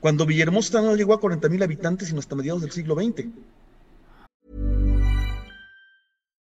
cuando 0.00 0.26
Villahermosa 0.26 0.80
no 0.82 0.94
llegó 0.94 1.14
a 1.14 1.20
40 1.20 1.48
mil 1.48 1.62
habitantes 1.62 2.08
sino 2.08 2.20
hasta 2.20 2.34
mediados 2.34 2.62
del 2.62 2.70
siglo 2.70 2.94
XX? 2.94 3.28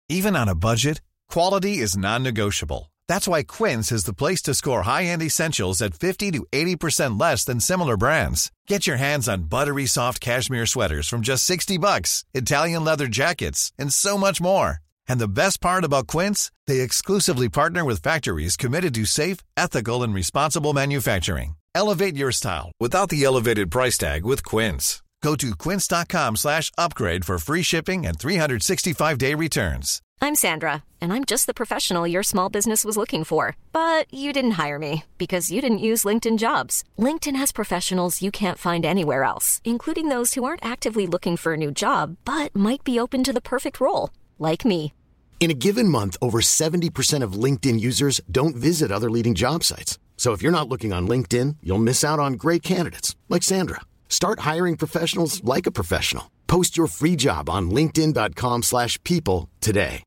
Even 0.08 0.34
on 0.34 0.48
a 0.48 0.54
budget, 0.54 1.00
quality 1.28 1.78
is 1.78 1.96
non-negotiable. 1.96 2.90
That's 3.06 3.28
why 3.28 3.42
Quince 3.44 3.92
is 3.92 4.04
the 4.04 4.12
place 4.12 4.42
to 4.42 4.54
score 4.54 4.82
high-end 4.82 5.22
essentials 5.22 5.80
at 5.82 5.94
50 5.94 6.30
to 6.32 6.46
80% 6.52 7.20
less 7.20 7.44
than 7.44 7.60
similar 7.60 7.96
brands. 7.96 8.50
Get 8.66 8.86
your 8.86 8.96
hands 8.98 9.28
on 9.28 9.48
buttery 9.48 9.86
soft 9.86 10.20
cashmere 10.20 10.66
sweaters 10.66 11.08
from 11.08 11.20
just 11.20 11.44
60 11.44 11.78
bucks, 11.78 12.24
Italian 12.34 12.84
leather 12.84 13.06
jackets, 13.08 13.72
and 13.78 13.92
so 13.92 14.16
much 14.16 14.40
more. 14.40 14.78
And 15.08 15.20
the 15.20 15.28
best 15.28 15.60
part 15.60 15.84
about 15.84 16.06
Quince, 16.06 16.50
they 16.66 16.80
exclusively 16.80 17.48
partner 17.48 17.84
with 17.84 18.02
factories 18.02 18.56
committed 18.56 18.94
to 18.94 19.04
safe, 19.04 19.38
ethical, 19.56 20.02
and 20.02 20.14
responsible 20.14 20.72
manufacturing. 20.72 21.56
Elevate 21.74 22.16
your 22.16 22.32
style 22.32 22.72
without 22.80 23.08
the 23.10 23.24
elevated 23.24 23.70
price 23.70 23.98
tag 23.98 24.24
with 24.24 24.44
Quince. 24.44 25.02
Go 25.22 25.34
to 25.36 25.54
quince.com 25.54 26.36
slash 26.36 26.72
upgrade 26.78 27.24
for 27.24 27.38
free 27.38 27.62
shipping 27.62 28.06
and 28.06 28.18
365-day 28.18 29.34
returns. 29.34 30.00
I'm 30.22 30.34
Sandra, 30.34 30.84
and 31.00 31.12
I'm 31.14 31.24
just 31.24 31.46
the 31.46 31.54
professional 31.54 32.06
your 32.06 32.22
small 32.22 32.50
business 32.50 32.84
was 32.84 32.96
looking 32.96 33.24
for. 33.24 33.56
But 33.72 34.12
you 34.12 34.32
didn't 34.32 34.52
hire 34.62 34.78
me 34.78 35.04
because 35.18 35.50
you 35.50 35.60
didn't 35.60 35.86
use 35.90 36.04
LinkedIn 36.04 36.38
Jobs. 36.38 36.84
LinkedIn 36.98 37.36
has 37.36 37.52
professionals 37.52 38.22
you 38.22 38.30
can't 38.30 38.58
find 38.58 38.84
anywhere 38.84 39.24
else, 39.24 39.60
including 39.64 40.08
those 40.08 40.34
who 40.34 40.44
aren't 40.44 40.64
actively 40.64 41.06
looking 41.06 41.36
for 41.36 41.54
a 41.54 41.56
new 41.56 41.70
job, 41.70 42.16
but 42.24 42.54
might 42.54 42.84
be 42.84 42.98
open 42.98 43.24
to 43.24 43.32
the 43.32 43.40
perfect 43.40 43.80
role, 43.80 44.10
like 44.40 44.64
me. 44.66 44.92
In 45.40 45.50
a 45.50 45.54
given 45.54 45.88
month, 45.88 46.18
over 46.20 46.40
70% 46.42 47.22
of 47.22 47.32
LinkedIn 47.32 47.80
users 47.80 48.20
don't 48.30 48.54
visit 48.54 48.92
other 48.92 49.08
leading 49.10 49.34
job 49.34 49.64
sites. 49.64 49.98
So 50.18 50.32
if 50.34 50.42
you're 50.42 50.52
not 50.52 50.68
looking 50.68 50.92
on 50.92 51.08
LinkedIn, 51.08 51.56
you'll 51.62 51.78
miss 51.78 52.04
out 52.04 52.18
on 52.20 52.34
great 52.34 52.62
candidates 52.62 53.16
like 53.30 53.42
Sandra. 53.42 53.80
Start 54.10 54.40
hiring 54.40 54.76
professionals 54.76 55.42
like 55.44 55.66
a 55.66 55.70
professional. 55.72 56.30
Post 56.46 56.76
your 56.76 56.88
free 56.88 57.16
job 57.16 57.48
on 57.48 57.70
linkedin.com/people 57.70 58.60
slash 58.62 58.98
people 59.02 59.48
today. 59.60 60.02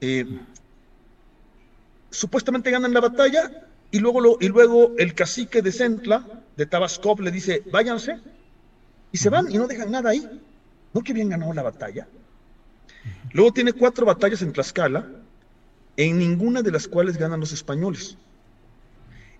Eh, 0.00 0.24
supuestamente 2.10 2.70
ganan 2.70 2.92
la 2.92 3.00
batalla 3.00 3.50
y 3.90 3.98
luego, 3.98 4.20
lo- 4.20 4.38
y 4.40 4.48
luego 4.48 4.92
el 4.98 5.14
cacique 5.14 5.62
de 5.62 5.72
Centla, 5.72 6.24
de 6.56 6.66
Tabasco, 6.66 7.16
le 7.20 7.30
dice, 7.30 7.62
váyanse, 7.72 8.18
y 9.12 9.18
se 9.18 9.30
van 9.30 9.50
y 9.50 9.56
no 9.58 9.66
dejan 9.66 9.90
nada 9.90 10.10
ahí. 10.10 10.28
No 10.96 11.02
que 11.02 11.12
habían 11.12 11.28
ganado 11.28 11.52
la 11.52 11.62
batalla. 11.62 12.08
Luego 13.34 13.52
tiene 13.52 13.74
cuatro 13.74 14.06
batallas 14.06 14.40
en 14.40 14.54
Tlaxcala, 14.54 15.06
en 15.98 16.18
ninguna 16.18 16.62
de 16.62 16.70
las 16.70 16.88
cuales 16.88 17.18
ganan 17.18 17.38
los 17.38 17.52
españoles. 17.52 18.16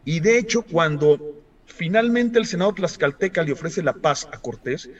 Y 0.04 0.20
de 0.20 0.36
hecho, 0.36 0.60
cuando 0.60 1.18
finalmente 1.64 2.38
el 2.38 2.44
Senado 2.44 2.74
tlaxcalteca 2.74 3.42
le 3.42 3.52
ofrece 3.52 3.82
la 3.82 3.94
paz 3.94 4.28
a 4.34 4.38
Cortés, 4.38 4.90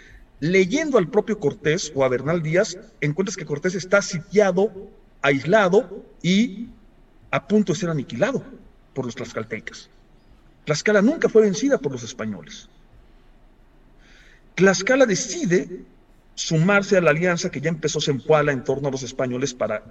leyendo 0.40 0.96
al 0.96 1.10
propio 1.10 1.38
Cortés 1.38 1.92
o 1.94 2.02
a 2.02 2.08
Bernal 2.08 2.42
Díaz, 2.42 2.78
encuentras 3.02 3.36
que 3.36 3.44
Cortés 3.44 3.74
está 3.74 4.00
sitiado, 4.00 4.72
aislado 5.20 6.06
y 6.22 6.70
a 7.32 7.46
punto 7.46 7.74
de 7.74 7.80
ser 7.80 7.90
aniquilado 7.90 8.42
por 8.94 9.04
los 9.04 9.14
tlaxcaltecas. 9.14 9.90
Tlaxcala 10.64 11.02
nunca 11.02 11.28
fue 11.28 11.42
vencida 11.42 11.76
por 11.76 11.92
los 11.92 12.02
españoles. 12.02 12.70
Tlaxcala 14.54 15.04
decide 15.04 15.84
sumarse 16.36 16.96
a 16.96 17.00
la 17.00 17.10
alianza 17.10 17.50
que 17.50 17.60
ya 17.60 17.70
empezó 17.70 18.00
Zempoala 18.00 18.52
en 18.52 18.62
torno 18.62 18.88
a 18.88 18.90
los 18.92 19.02
españoles 19.02 19.54
para 19.54 19.82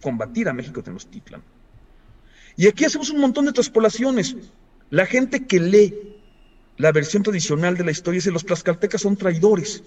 combatir 0.00 0.48
a 0.48 0.52
México 0.52 0.82
Tenochtitlan. 0.82 1.42
Y 2.56 2.68
aquí 2.68 2.84
hacemos 2.84 3.10
un 3.10 3.20
montón 3.20 3.46
de 3.46 3.52
traspolaciones. 3.52 4.36
La 4.90 5.06
gente 5.06 5.46
que 5.46 5.58
lee 5.58 5.94
la 6.76 6.92
versión 6.92 7.22
tradicional 7.22 7.76
de 7.76 7.84
la 7.84 7.90
historia 7.90 8.18
dice 8.18 8.30
los 8.30 8.44
tlaxcaltecas 8.44 9.00
son 9.00 9.16
traidores. 9.16 9.82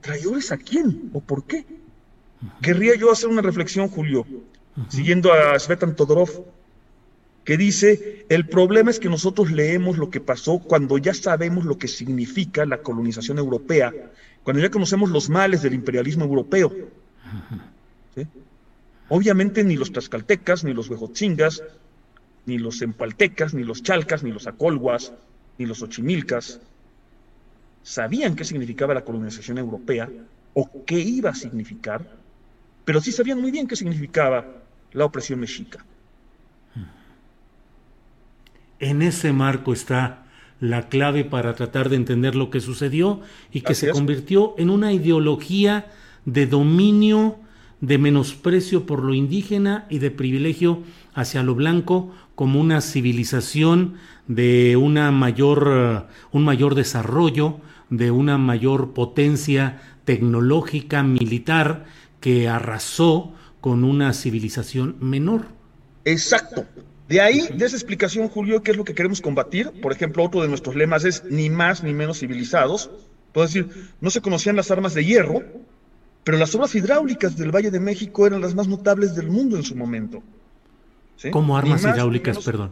¿Traidores 0.00 0.52
a 0.52 0.56
quién 0.56 1.10
o 1.12 1.20
por 1.20 1.44
qué? 1.44 1.66
Querría 2.62 2.94
yo 2.94 3.10
hacer 3.10 3.28
una 3.28 3.42
reflexión, 3.42 3.88
Julio, 3.88 4.26
siguiendo 4.88 5.32
a 5.32 5.58
Svetan 5.58 5.96
Todorov, 5.96 6.44
que 7.44 7.56
dice, 7.56 8.24
el 8.28 8.48
problema 8.48 8.90
es 8.90 8.98
que 8.98 9.08
nosotros 9.08 9.50
leemos 9.50 9.98
lo 9.98 10.08
que 10.10 10.20
pasó 10.20 10.58
cuando 10.60 10.98
ya 10.98 11.12
sabemos 11.14 11.64
lo 11.64 11.78
que 11.78 11.88
significa 11.88 12.64
la 12.64 12.78
colonización 12.78 13.38
europea, 13.38 13.92
cuando 14.44 14.62
ya 14.62 14.70
conocemos 14.70 15.10
los 15.10 15.28
males 15.28 15.62
del 15.62 15.74
imperialismo 15.74 16.24
europeo. 16.24 16.72
Obviamente 19.08 19.64
ni 19.64 19.76
los 19.76 19.90
tlaxcaltecas, 19.90 20.62
ni 20.64 20.72
los 20.72 20.88
huejotzingas, 20.88 21.62
ni 22.46 22.58
los 22.58 22.80
empaltecas, 22.82 23.54
ni 23.54 23.64
los 23.64 23.82
chalcas, 23.82 24.22
ni 24.22 24.30
los 24.30 24.46
acolhuas, 24.46 25.12
ni 25.58 25.66
los 25.66 25.82
ochimilcas 25.82 26.60
sabían 27.82 28.34
qué 28.34 28.44
significaba 28.44 28.94
la 28.94 29.04
colonización 29.04 29.58
europea 29.58 30.08
o 30.54 30.84
qué 30.86 30.98
iba 30.98 31.30
a 31.30 31.34
significar, 31.34 32.08
pero 32.84 33.00
sí 33.00 33.12
sabían 33.12 33.40
muy 33.40 33.50
bien 33.50 33.68
qué 33.68 33.76
significaba 33.76 34.46
la 34.92 35.04
opresión 35.04 35.40
mexica. 35.40 35.84
En 38.78 39.02
ese 39.02 39.32
marco 39.32 39.72
está 39.72 40.23
la 40.60 40.88
clave 40.88 41.24
para 41.24 41.54
tratar 41.54 41.88
de 41.88 41.96
entender 41.96 42.34
lo 42.34 42.50
que 42.50 42.60
sucedió 42.60 43.20
y 43.52 43.60
que 43.62 43.72
Así 43.72 43.80
se 43.82 43.86
es. 43.88 43.92
convirtió 43.92 44.54
en 44.58 44.70
una 44.70 44.92
ideología 44.92 45.86
de 46.24 46.46
dominio, 46.46 47.36
de 47.80 47.98
menosprecio 47.98 48.86
por 48.86 49.02
lo 49.02 49.14
indígena 49.14 49.86
y 49.90 49.98
de 49.98 50.10
privilegio 50.10 50.82
hacia 51.12 51.42
lo 51.42 51.54
blanco 51.54 52.12
como 52.34 52.60
una 52.60 52.80
civilización 52.80 53.94
de 54.26 54.76
una 54.76 55.10
mayor, 55.12 55.68
eh, 55.70 56.14
un 56.32 56.44
mayor 56.44 56.74
desarrollo, 56.74 57.58
de 57.90 58.10
una 58.10 58.38
mayor 58.38 58.92
potencia 58.92 59.80
tecnológica, 60.04 61.02
militar, 61.02 61.84
que 62.20 62.48
arrasó 62.48 63.34
con 63.60 63.84
una 63.84 64.12
civilización 64.14 64.96
menor. 65.00 65.46
Exacto. 66.04 66.64
De 67.08 67.20
ahí, 67.20 67.48
de 67.54 67.66
esa 67.66 67.76
explicación, 67.76 68.28
Julio, 68.28 68.62
¿qué 68.62 68.70
es 68.70 68.76
lo 68.76 68.84
que 68.84 68.94
queremos 68.94 69.20
combatir? 69.20 69.70
Por 69.82 69.92
ejemplo, 69.92 70.24
otro 70.24 70.40
de 70.42 70.48
nuestros 70.48 70.74
lemas 70.74 71.04
es 71.04 71.24
ni 71.24 71.50
más 71.50 71.82
ni 71.82 71.92
menos 71.92 72.18
civilizados. 72.20 72.90
Puedo 73.32 73.46
decir, 73.46 73.68
no 74.00 74.10
se 74.10 74.20
conocían 74.22 74.56
las 74.56 74.70
armas 74.70 74.94
de 74.94 75.04
hierro, 75.04 75.42
pero 76.22 76.38
las 76.38 76.54
obras 76.54 76.74
hidráulicas 76.74 77.36
del 77.36 77.54
Valle 77.54 77.70
de 77.70 77.80
México 77.80 78.26
eran 78.26 78.40
las 78.40 78.54
más 78.54 78.68
notables 78.68 79.14
del 79.14 79.28
mundo 79.28 79.56
en 79.56 79.64
su 79.64 79.76
momento. 79.76 80.22
¿Sí? 81.16 81.30
Como 81.30 81.56
armas 81.58 81.82
hidráulicas, 81.82 82.36
menos- 82.36 82.44
perdón. 82.44 82.70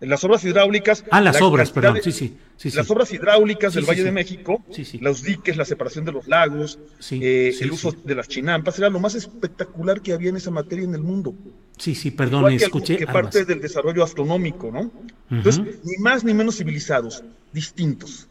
Las 0.00 0.24
obras 0.24 0.42
hidráulicas. 0.44 1.04
Ah, 1.10 1.20
las 1.20 1.38
la 1.40 1.46
obras, 1.46 1.70
perdón. 1.70 1.94
de- 1.94 2.02
Sí, 2.02 2.12
sí, 2.12 2.36
sí, 2.56 2.70
las 2.70 2.90
obras 2.90 3.12
hidráulicas 3.12 3.74
del 3.74 3.84
Valle 3.84 4.02
de 4.02 4.12
México, 4.12 4.62
Sí, 4.70 4.84
sí. 4.86 4.98
los 4.98 5.22
diques, 5.22 5.56
la 5.58 5.64
separación 5.66 6.04
de 6.06 6.12
los 6.12 6.26
lagos, 6.26 6.78
eh, 7.10 7.54
el 7.60 7.70
uso 7.70 7.92
de 8.04 8.14
las 8.14 8.26
chinampas, 8.26 8.78
era 8.78 8.88
lo 8.88 8.98
más 8.98 9.14
espectacular 9.14 10.00
que 10.00 10.12
había 10.14 10.30
en 10.30 10.36
esa 10.36 10.50
materia 10.50 10.84
en 10.84 10.94
el 10.94 11.02
mundo. 11.02 11.34
Sí, 11.76 11.94
sí, 11.94 12.10
perdón, 12.10 12.40
Igual 12.40 12.58
que, 12.58 12.64
escuché 12.64 12.96
que 12.96 13.04
armas. 13.04 13.22
parte 13.24 13.44
del 13.44 13.60
desarrollo 13.60 14.02
astronómico, 14.02 14.70
¿no? 14.72 14.90
Entonces, 15.30 15.62
ni 15.84 15.96
más 15.98 16.24
ni 16.24 16.32
menos 16.34 16.56
civilizados, 16.56 17.22
distintos. 17.52 18.26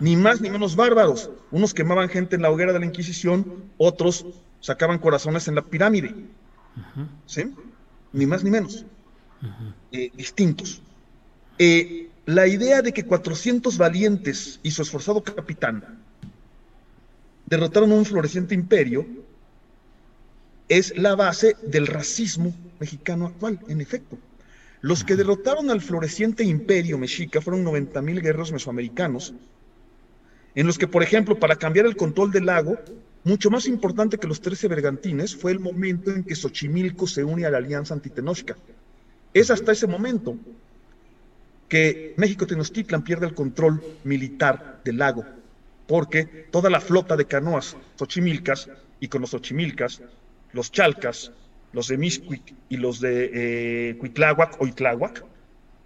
Ni 0.00 0.16
más 0.16 0.40
ni 0.40 0.48
menos 0.48 0.74
bárbaros. 0.74 1.30
Unos 1.50 1.74
quemaban 1.74 2.08
gente 2.08 2.34
en 2.36 2.42
la 2.42 2.50
hoguera 2.50 2.72
de 2.72 2.78
la 2.80 2.86
Inquisición, 2.86 3.64
otros 3.76 4.24
sacaban 4.60 4.98
corazones 4.98 5.46
en 5.48 5.54
la 5.54 5.62
pirámide. 5.62 6.14
¿Sí? 7.26 7.44
Ni 8.12 8.24
más 8.26 8.42
ni 8.42 8.50
menos. 8.50 8.84
Eh, 9.92 10.10
distintos. 10.16 10.80
Eh, 11.58 12.08
la 12.26 12.46
idea 12.46 12.82
de 12.82 12.92
que 12.92 13.04
400 13.04 13.78
valientes 13.78 14.58
y 14.62 14.70
su 14.70 14.82
esforzado 14.82 15.22
capitán 15.22 16.00
derrotaron 17.46 17.92
un 17.92 18.04
floreciente 18.04 18.54
imperio 18.54 19.06
es 20.68 20.96
la 20.96 21.14
base 21.14 21.56
del 21.62 21.86
racismo 21.86 22.54
mexicano 22.80 23.26
actual, 23.26 23.60
en 23.68 23.80
efecto. 23.80 24.18
Los 24.80 25.04
que 25.04 25.16
derrotaron 25.16 25.70
al 25.70 25.80
floreciente 25.80 26.44
imperio 26.44 26.98
mexica 26.98 27.40
fueron 27.40 27.62
90 27.62 28.02
mil 28.02 28.20
guerreros 28.20 28.52
mesoamericanos, 28.52 29.34
en 30.54 30.66
los 30.66 30.78
que, 30.78 30.88
por 30.88 31.02
ejemplo, 31.02 31.38
para 31.38 31.56
cambiar 31.56 31.86
el 31.86 31.96
control 31.96 32.30
del 32.30 32.46
lago, 32.46 32.78
mucho 33.24 33.50
más 33.50 33.66
importante 33.66 34.18
que 34.18 34.26
los 34.26 34.40
13 34.40 34.68
bergantines 34.68 35.34
fue 35.36 35.52
el 35.52 35.60
momento 35.60 36.10
en 36.10 36.24
que 36.24 36.34
Xochimilco 36.34 37.06
se 37.06 37.24
une 37.24 37.44
a 37.44 37.50
la 37.50 37.58
alianza 37.58 37.94
antitenochca. 37.94 38.56
Es 39.32 39.50
hasta 39.50 39.72
ese 39.72 39.86
momento 39.86 40.38
que 41.74 42.14
México 42.18 42.46
Tenochtitlan 42.46 43.02
pierde 43.02 43.26
el 43.26 43.34
control 43.34 43.82
militar 44.04 44.80
del 44.84 44.98
lago, 44.98 45.24
porque 45.88 46.46
toda 46.52 46.70
la 46.70 46.80
flota 46.80 47.16
de 47.16 47.24
canoas 47.24 47.76
xochimilcas, 47.98 48.70
y 49.00 49.08
con 49.08 49.22
los 49.22 49.30
xochimilcas, 49.30 50.00
los 50.52 50.70
chalcas, 50.70 51.32
los 51.72 51.88
de 51.88 51.98
Mixquic 51.98 52.54
y 52.68 52.76
los 52.76 53.00
de 53.00 53.90
eh, 53.90 53.98
o 54.60 54.66
Itláhuac, 54.68 55.24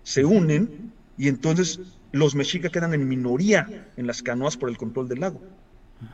se 0.03 0.27
unen 0.27 0.93
y 1.17 1.29
entonces 1.29 1.81
los 2.13 2.35
mexicas 2.35 2.71
quedan 2.71 2.93
en 2.93 3.09
minoría 3.09 3.89
en 3.97 4.07
las 4.07 4.23
canoas 4.23 4.59
por 4.59 4.69
el 4.69 4.77
control 4.77 5.09
del 5.09 5.21
lago. 5.21 5.41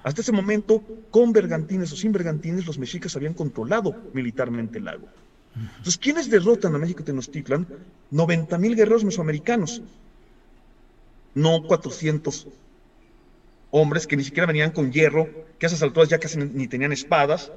Hasta 0.04 0.20
ese 0.20 0.30
momento, 0.30 0.84
con 1.10 1.32
bergantines 1.32 1.90
o 1.92 1.96
sin 1.96 2.12
bergantines, 2.12 2.64
los 2.64 2.78
mexicas 2.78 3.16
habían 3.16 3.34
controlado 3.34 3.92
militarmente 4.12 4.78
el 4.78 4.84
lago. 4.84 5.08
Entonces, 5.56 5.98
¿quiénes 5.98 6.30
derrotan 6.30 6.74
a 6.74 6.78
México 6.78 7.04
Tenochtitlan? 7.04 7.66
90 8.10 8.58
mil 8.58 8.74
guerreros 8.74 9.04
mesoamericanos, 9.04 9.82
no 11.34 11.62
400 11.62 12.48
hombres 13.70 14.06
que 14.06 14.16
ni 14.16 14.24
siquiera 14.24 14.46
venían 14.46 14.70
con 14.70 14.92
hierro, 14.92 15.28
que 15.58 15.66
a 15.66 15.68
esas 15.68 15.82
alturas 15.82 16.08
ya 16.08 16.18
casi 16.18 16.38
ni 16.38 16.68
tenían 16.68 16.92
espadas, 16.92 17.52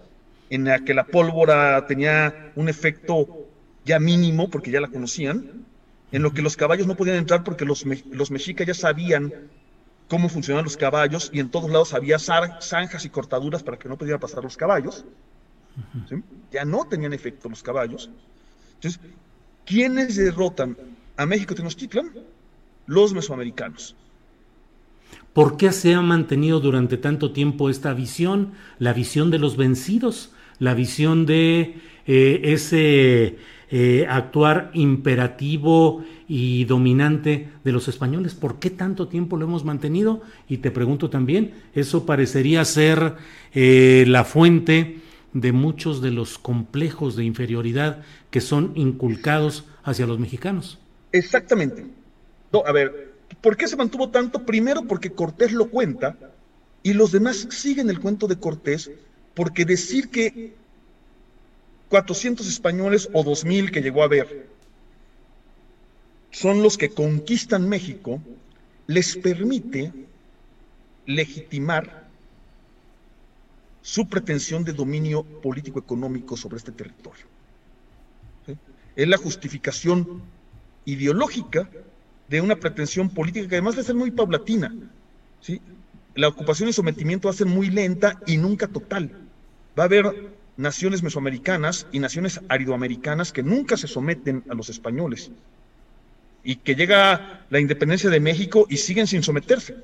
en 0.50 0.66
la 0.66 0.84
que 0.84 0.94
la 0.94 1.06
pólvora 1.06 1.86
tenía 1.88 2.52
un 2.56 2.70
efecto 2.70 3.28
ya 3.86 4.00
mínimo 4.00 4.50
porque 4.50 4.72
ya 4.72 4.82
la 4.82 4.88
conocían, 4.88 5.66
en 6.12 6.22
lo 6.22 6.32
que 6.32 6.42
los 6.42 6.56
caballos 6.56 6.88
no 6.88 6.96
podían 6.96 7.18
entrar 7.18 7.44
porque 7.44 7.66
los, 7.66 7.86
los 7.86 8.32
mexicas 8.32 8.66
ya 8.66 8.74
sabían 8.74 9.34
cómo 10.08 10.30
funcionaban 10.30 10.64
los 10.64 10.78
caballos 10.78 11.30
y 11.34 11.40
en 11.40 11.50
todos 11.50 11.70
lados 11.70 11.94
había 11.94 12.18
zanjas 12.18 13.06
y 13.06 13.10
cortaduras 13.10 13.64
para 13.64 13.78
que 13.78 13.90
no 13.90 13.98
pudieran 13.98 14.20
pasar 14.20 14.44
los 14.44 14.56
caballos. 14.56 15.06
Ya 16.52 16.66
no 16.66 16.86
tenían 16.86 17.14
efecto 17.14 17.50
los 17.50 17.62
caballos. 17.62 18.10
Entonces, 18.76 19.00
¿quiénes 19.66 20.16
derrotan 20.16 20.78
a 21.16 21.26
México 21.26 21.56
Tenochtitlan? 21.56 22.12
Los 22.86 23.14
mesoamericanos. 23.14 23.96
¿Por 25.34 25.58
qué 25.58 25.72
se 25.72 25.94
ha 25.94 26.02
mantenido 26.02 26.60
durante 26.60 26.98
tanto 26.98 27.32
tiempo 27.32 27.70
esta 27.70 27.94
visión? 27.94 28.54
La 28.80 28.94
visión 28.94 29.30
de 29.30 29.40
los 29.40 29.56
vencidos, 29.56 30.32
la 30.58 30.74
visión 30.74 31.26
de 31.26 31.76
eh, 32.08 32.42
ese 32.44 33.38
eh, 33.70 34.08
actuar 34.10 34.72
imperativo 34.74 36.04
y 36.28 36.64
dominante 36.66 37.50
de 37.64 37.72
los 37.72 37.88
españoles. 37.88 38.34
¿Por 38.34 38.60
qué 38.60 38.70
tanto 38.70 39.10
tiempo 39.10 39.38
lo 39.38 39.46
hemos 39.46 39.66
mantenido? 39.66 40.22
Y 40.48 40.58
te 40.58 40.72
pregunto 40.72 41.10
también, 41.10 41.54
eso 41.76 42.06
parecería 42.06 42.64
ser 42.66 43.16
eh, 43.54 44.06
la 44.08 44.24
fuente 44.24 45.02
de 45.42 45.52
muchos 45.52 46.02
de 46.02 46.10
los 46.12 46.40
complejos 46.40 47.16
de 47.16 47.24
inferioridad 47.24 48.02
que 48.32 48.42
son 48.42 48.72
inculcados 48.76 49.66
hacia 49.84 50.08
los 50.08 50.18
mexicanos. 50.18 50.80
Exactamente. 51.12 51.86
A 52.66 52.72
ver, 52.72 53.14
¿por 53.42 53.56
qué 53.56 53.68
se 53.68 53.76
mantuvo 53.76 54.10
tanto? 54.10 54.46
Primero 54.46 54.84
porque 54.84 55.12
Cortés 55.12 55.52
lo 55.52 55.70
cuenta 55.70 56.18
y 56.82 56.94
los 56.94 57.12
demás 57.12 57.48
siguen 57.52 57.90
el 57.90 58.00
cuento 58.00 58.28
de 58.28 58.40
Cortés 58.40 58.90
porque 59.36 59.64
decir 59.64 60.10
que 60.10 60.56
400 61.90 62.48
españoles 62.48 63.08
o 63.14 63.24
2000 63.24 63.72
que 63.72 63.82
llegó 63.82 64.02
a 64.02 64.08
ver 64.08 64.48
son 66.32 66.64
los 66.64 66.78
que 66.78 66.90
conquistan 66.90 67.70
México, 67.70 68.22
les 68.88 69.16
permite 69.18 69.92
legitimar 71.06 72.07
su 73.88 74.10
pretensión 74.10 74.66
de 74.66 74.74
dominio 74.74 75.24
político-económico 75.24 76.36
sobre 76.36 76.58
este 76.58 76.74
territorio. 76.74 77.26
Es 78.98 79.08
la 79.08 79.16
justificación 79.16 80.24
ideológica 80.84 81.70
de 82.28 82.42
una 82.42 82.58
pretensión 82.58 83.10
política 83.10 83.48
que 83.48 83.56
además 83.56 83.78
de 83.78 83.84
ser 83.84 83.96
muy 83.96 84.12
paulatina. 84.12 84.76
¿sí? 85.40 85.62
La 86.16 86.28
ocupación 86.28 86.68
y 86.68 86.74
sometimiento 86.74 87.30
va 87.30 87.34
a 87.34 87.38
ser 87.38 87.48
muy 87.48 87.70
lenta 87.70 88.20
y 88.28 88.36
nunca 88.36 88.68
total. 88.68 89.10
Va 89.80 89.84
a 89.84 89.86
haber 89.86 90.32
naciones 90.58 91.02
mesoamericanas 91.02 91.88
y 91.94 92.00
naciones 92.00 92.42
aridoamericanas 92.50 93.32
que 93.32 93.42
nunca 93.42 93.78
se 93.78 93.88
someten 93.88 94.44
a 94.50 94.54
los 94.54 94.68
españoles 94.68 95.32
y 96.44 96.58
que 96.58 96.76
llega 96.76 97.46
la 97.50 97.62
independencia 97.62 98.10
de 98.10 98.20
México 98.20 98.68
y 98.70 98.76
siguen 98.76 99.08
sin 99.08 99.24
someterse. 99.24 99.78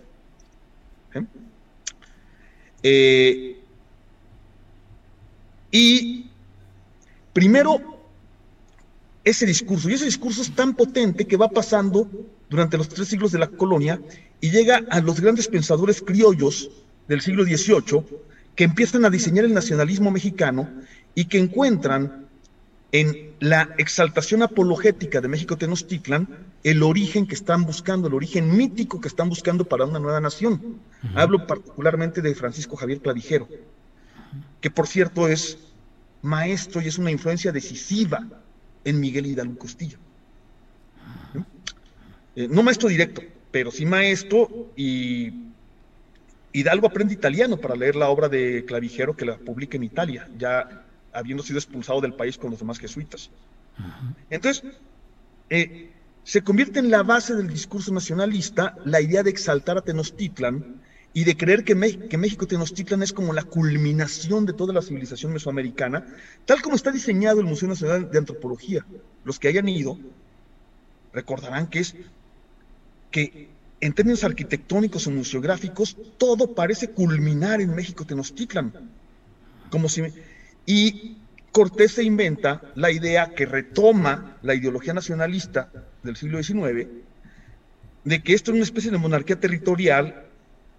¿Eh? 2.84 3.63
Y 5.74 6.30
primero, 7.34 7.82
ese 9.24 9.48
discurso, 9.48 9.90
y 9.90 9.94
ese 9.94 10.06
discurso 10.06 10.44
es 10.44 10.54
tan 10.54 10.76
potente 10.76 11.26
que 11.26 11.36
va 11.36 11.50
pasando 11.50 12.08
durante 12.48 12.78
los 12.78 12.88
tres 12.88 13.08
siglos 13.08 13.32
de 13.32 13.40
la 13.40 13.48
colonia 13.48 14.00
y 14.40 14.52
llega 14.52 14.82
a 14.92 15.02
los 15.02 15.20
grandes 15.20 15.48
pensadores 15.48 16.02
criollos 16.02 16.70
del 17.08 17.22
siglo 17.22 17.44
XVIII 17.44 18.04
que 18.56 18.66
empiezan 18.66 19.04
a 19.04 19.10
diseñar 19.10 19.46
el 19.46 19.54
nacionalismo 19.54 20.12
mexicano 20.12 20.70
y 21.16 21.26
que 21.26 21.40
encuentran 21.40 22.28
en 22.92 23.32
la 23.40 23.74
exaltación 23.80 24.44
apologética 24.44 25.22
de 25.22 25.28
México 25.28 25.58
Tenochtitlan 25.58 26.28
el 26.64 26.84
origen 26.84 27.26
que 27.26 27.34
están 27.34 27.66
buscando, 27.66 28.08
el 28.08 28.14
origen 28.14 28.56
mítico 28.56 29.02
que 29.02 29.08
están 29.08 29.28
buscando 29.28 29.66
para 29.66 29.86
una 29.86 29.98
nueva 29.98 30.22
nación. 30.22 30.78
Hablo 31.16 31.48
particularmente 31.48 32.22
de 32.22 32.36
Francisco 32.36 32.76
Javier 32.76 33.00
Clavijero, 33.00 33.48
que 34.62 34.72
por 34.72 34.88
cierto 34.88 35.28
es 35.28 35.58
maestro 36.22 36.82
y 36.82 36.88
es 36.88 36.98
una 36.98 37.12
influencia 37.12 37.52
decisiva 37.52 38.26
en 38.84 39.00
Miguel 39.00 39.26
Hidalgo 39.26 39.58
Costillo. 39.58 39.98
Eh, 42.36 42.48
no 42.50 42.64
maestro 42.64 42.90
directo, 42.90 43.22
pero 43.52 43.72
sí 43.72 43.86
maestro 43.86 44.72
y 44.76 45.32
Hidalgo 46.52 46.88
aprende 46.88 47.14
italiano 47.14 47.58
para 47.58 47.76
leer 47.76 47.96
la 47.96 48.10
obra 48.10 48.30
de 48.30 48.64
Clavijero 48.66 49.16
que 49.16 49.26
la 49.26 49.38
publica 49.38 49.78
en 49.78 49.84
Italia, 49.84 50.30
ya 50.38 50.84
habiendo 51.12 51.44
sido 51.44 51.60
expulsado 51.60 52.02
del 52.02 52.14
país 52.14 52.38
con 52.38 52.52
los 52.52 52.60
demás 52.60 52.80
jesuitas. 52.80 53.30
Entonces, 54.30 54.64
eh, 55.50 55.92
se 56.24 56.44
convierte 56.44 56.80
en 56.80 56.90
la 56.90 57.04
base 57.04 57.36
del 57.36 57.48
discurso 57.48 57.94
nacionalista 57.94 58.76
la 58.86 59.02
idea 59.02 59.24
de 59.24 59.30
exaltar 59.30 59.78
a 59.78 59.82
Tenochtitlan 59.82 60.82
y 61.14 61.26
de 61.26 61.38
creer 61.38 61.64
que, 61.64 61.76
México 61.76 62.48
Tenochtitlan 62.48 63.04
es 63.04 63.14
como 63.14 63.34
la 63.34 63.44
culminación 63.44 64.46
de 64.48 64.54
toda 64.54 64.74
la 64.74 64.82
civilización 64.82 65.32
mesoamericana, 65.32 66.06
tal 66.46 66.62
como 66.62 66.76
está 66.76 66.92
diseñado 66.92 67.40
el 67.40 67.46
Museo 67.46 67.70
Nacional 67.70 68.10
de 68.10 68.18
Antropología. 68.18 68.84
Los 69.24 69.40
que 69.40 69.48
hayan 69.48 69.70
ido 69.70 70.00
recordarán 71.14 71.68
que 71.68 71.80
es 71.80 71.96
que 73.12 73.50
en 73.80 73.94
términos 73.94 74.24
arquitectónicos 74.24 75.06
o 75.06 75.12
museográficos 75.12 75.96
todo 76.18 76.56
parece 76.56 76.90
culminar 76.90 77.62
en 77.62 77.76
México 77.76 78.06
Tenochtitlan, 78.06 78.74
como 79.70 79.90
si 79.90 80.02
y 80.66 81.18
Cortés 81.52 81.92
se 81.92 82.04
inventa 82.04 82.62
la 82.74 82.90
idea 82.90 83.36
que 83.36 83.46
retoma 83.46 84.38
la 84.42 84.56
ideología 84.56 84.94
nacionalista 84.94 85.70
del 86.02 86.16
siglo 86.16 86.42
XIX 86.42 86.88
de 88.04 88.24
que 88.24 88.34
esto 88.34 88.52
es 88.52 88.56
una 88.56 88.64
especie 88.64 88.90
de 88.90 88.98
monarquía 88.98 89.40
territorial 89.40 90.26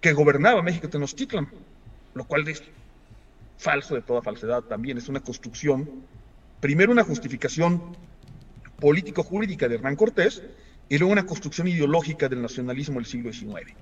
que 0.05 0.13
gobernaba 0.13 0.61
México 0.61 0.87
Tenochtitlan, 0.87 1.47
lo 2.13 2.25
cual 2.25 2.47
es 2.47 2.61
falso 3.57 3.95
de 3.95 4.03
toda 4.03 4.21
falsedad 4.21 4.61
también, 4.61 4.99
es 4.99 5.09
una 5.09 5.19
construcción, 5.19 5.89
primero 6.59 6.91
una 6.91 7.03
justificación 7.03 7.81
político-jurídica 8.79 9.67
de 9.67 9.75
Hernán 9.75 9.95
Cortés 9.95 10.43
y 10.89 10.99
luego 10.99 11.11
una 11.11 11.25
construcción 11.25 11.67
ideológica 11.67 12.29
del 12.29 12.43
nacionalismo 12.43 12.99
del 12.99 13.07
siglo 13.07 13.33
XIX. 13.33 13.73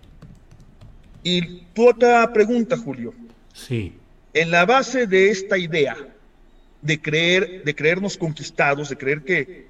Y 1.23 1.65
tu 1.73 1.89
otra 1.89 2.31
pregunta, 2.31 2.77
Julio. 2.77 3.13
Sí. 3.53 3.91
En 4.33 4.49
la 4.49 4.65
base 4.65 5.07
de 5.07 5.29
esta 5.29 5.57
idea 5.57 5.97
de 6.81 7.01
creer, 7.01 7.65
de 7.65 7.75
creernos 7.75 8.17
conquistados, 8.17 8.87
de 8.87 8.95
creer 8.95 9.23
que 9.23 9.67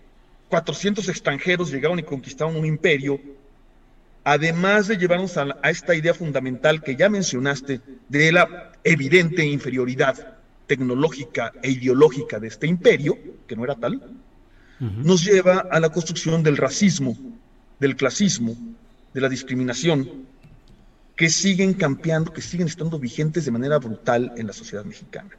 400 0.49 1.09
extranjeros 1.09 1.71
llegaron 1.71 1.97
y 1.97 2.03
conquistaron 2.03 2.55
un 2.55 2.67
imperio, 2.67 3.19
además 4.23 4.87
de 4.87 4.97
llevarnos 4.97 5.37
a, 5.37 5.57
esta 5.63 5.95
idea 5.95 6.13
fundamental 6.13 6.81
que 6.81 6.95
ya 6.95 7.09
mencionaste 7.09 7.81
de 8.09 8.31
la 8.31 8.71
evidente 8.83 9.45
inferioridad 9.45 10.37
tecnológica 10.67 11.51
e 11.61 11.71
ideológica 11.71 12.39
de 12.39 12.47
este 12.47 12.67
imperio, 12.67 13.17
que 13.47 13.55
no 13.55 13.63
era 13.63 13.75
tal, 13.75 14.01
nos 14.79 15.23
lleva 15.23 15.67
a 15.71 15.79
la 15.79 15.89
construcción 15.89 16.43
del 16.43 16.57
racismo, 16.57 17.17
del 17.79 17.95
clasismo, 17.95 18.55
de 19.13 19.21
la 19.21 19.29
discriminación, 19.29 20.25
que 21.15 21.29
siguen 21.29 21.73
campeando, 21.73 22.33
que 22.33 22.41
siguen 22.41 22.67
estando 22.67 22.99
vigentes 22.99 23.45
de 23.45 23.51
manera 23.51 23.77
brutal 23.77 24.33
en 24.35 24.47
la 24.47 24.53
sociedad 24.53 24.83
mexicana. 24.83 25.29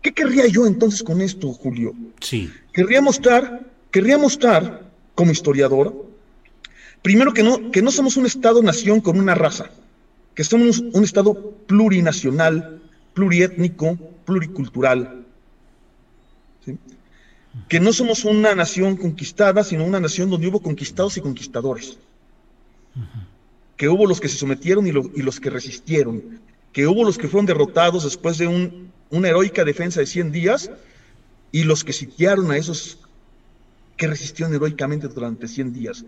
¿Qué 0.00 0.12
querría 0.12 0.46
yo 0.46 0.66
entonces 0.66 1.02
con 1.02 1.20
esto, 1.20 1.52
Julio? 1.52 1.94
Sí. 2.20 2.50
Querría 2.72 3.02
mostrar, 3.02 3.66
querría 3.90 4.16
mostrar 4.16 4.88
como 5.14 5.32
historiador 5.32 6.08
Primero 7.02 7.32
que 7.32 7.42
no, 7.42 7.70
que 7.70 7.82
no 7.82 7.90
somos 7.90 8.16
un 8.16 8.26
Estado-nación 8.26 9.00
con 9.00 9.18
una 9.18 9.34
raza, 9.34 9.70
que 10.34 10.44
somos 10.44 10.78
un 10.78 11.04
Estado 11.04 11.34
plurinacional, 11.66 12.80
pluriétnico, 13.14 13.96
pluricultural. 14.24 15.24
Que 17.68 17.80
no 17.80 17.92
somos 17.92 18.24
una 18.24 18.54
nación 18.54 18.96
conquistada, 18.96 19.64
sino 19.64 19.84
una 19.84 20.00
nación 20.00 20.30
donde 20.30 20.46
hubo 20.46 20.60
conquistados 20.60 21.16
y 21.16 21.20
conquistadores. 21.20 21.98
Que 23.76 23.88
hubo 23.88 24.06
los 24.06 24.20
que 24.20 24.28
se 24.28 24.36
sometieron 24.36 24.86
y, 24.86 24.92
los 24.92 25.40
que 25.40 25.50
resistieron. 25.50 26.40
Que 26.72 26.86
hubo 26.86 27.04
los 27.04 27.18
que 27.18 27.28
fueron 27.28 27.46
derrotados 27.46 28.04
después 28.04 28.38
de 28.38 28.46
una 29.10 29.28
heroica 29.28 29.64
defensa 29.64 30.00
de 30.00 30.06
100 30.06 30.32
días 30.32 30.70
y 31.50 31.64
los 31.64 31.82
que 31.84 31.92
sitiaron 31.92 32.50
a 32.50 32.56
esos 32.56 32.98
que 33.96 34.06
resistieron 34.06 34.54
heroicamente 34.54 35.08
durante 35.08 35.48
100 35.48 35.72
días 35.72 36.04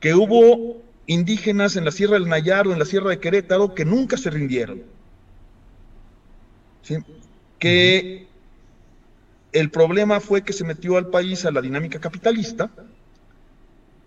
que 0.00 0.14
hubo 0.14 0.82
indígenas 1.06 1.76
en 1.76 1.84
la 1.84 1.92
Sierra 1.92 2.14
del 2.14 2.28
Nayar 2.28 2.66
o 2.66 2.72
en 2.72 2.78
la 2.78 2.84
Sierra 2.84 3.10
de 3.10 3.20
Querétaro 3.20 3.74
que 3.74 3.84
nunca 3.84 4.16
se 4.16 4.30
rindieron. 4.30 4.82
Que 7.58 8.26
el 9.52 9.70
problema 9.70 10.20
fue 10.20 10.42
que 10.42 10.52
se 10.52 10.64
metió 10.64 10.96
al 10.96 11.08
país 11.08 11.44
a 11.44 11.50
la 11.50 11.62
dinámica 11.62 11.98
capitalista 11.98 12.70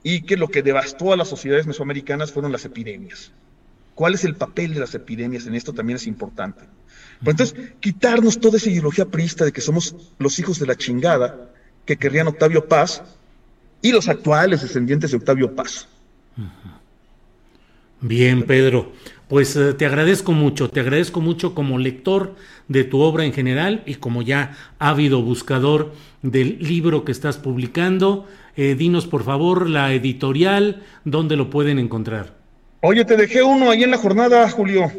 y 0.04 0.22
que 0.22 0.38
lo 0.38 0.48
que 0.48 0.62
devastó 0.62 1.12
a 1.12 1.18
las 1.18 1.28
sociedades 1.28 1.68
mesoamericanas 1.68 2.32
fueron 2.32 2.52
las 2.52 2.66
epidemias. 2.66 3.32
¿Cuál 3.96 4.14
es 4.14 4.24
el 4.24 4.36
papel 4.36 4.74
de 4.74 4.80
las 4.80 4.96
epidemias 4.96 5.46
en 5.46 5.56
esto? 5.56 5.74
También 5.74 5.98
es 5.98 6.08
importante. 6.08 6.64
entonces, 7.26 7.74
quitarnos 7.82 8.40
toda 8.40 8.58
esa 8.58 8.70
ideología 8.70 9.06
priista 9.06 9.44
de 9.44 9.52
que 9.52 9.60
somos 9.60 9.96
los 10.20 10.40
hijos 10.40 10.60
de 10.60 10.68
la 10.68 10.78
chingada 10.78 11.50
que 11.86 11.98
querrían 11.98 12.28
Octavio 12.28 12.68
Paz 12.68 13.04
y 13.82 13.92
los 13.92 14.08
actuales 14.08 14.62
descendientes 14.62 15.12
de 15.12 15.18
Octavio 15.18 15.56
Paz. 15.56 15.88
Bien, 18.02 18.44
Pedro. 18.44 18.92
Pues 19.28 19.56
eh, 19.56 19.74
te 19.74 19.86
agradezco 19.86 20.32
mucho, 20.32 20.70
te 20.70 20.80
agradezco 20.80 21.22
mucho 21.22 21.54
como 21.54 21.78
lector 21.78 22.36
de 22.68 22.84
tu 22.84 23.00
obra 23.02 23.26
en 23.26 23.34
general 23.34 23.84
y 23.86 23.96
como 23.96 24.24
ya 24.24 24.58
ávido 24.80 25.22
buscador 25.22 25.94
del 26.24 26.58
libro 26.60 27.06
que 27.06 27.12
estás 27.12 27.38
publicando. 27.38 28.28
Eh, 28.58 28.76
dinos 28.76 29.06
por 29.06 29.24
favor 29.24 29.70
la 29.70 29.94
editorial, 29.94 30.82
dónde 31.06 31.36
lo 31.36 31.52
pueden 31.52 31.78
encontrar. 31.78 32.34
Oye, 32.82 33.06
te 33.06 33.18
dejé 33.18 33.44
uno 33.44 33.70
ahí 33.70 33.84
en 33.84 33.92
la 33.92 33.98
jornada, 33.98 34.50
Julio. 34.50 34.92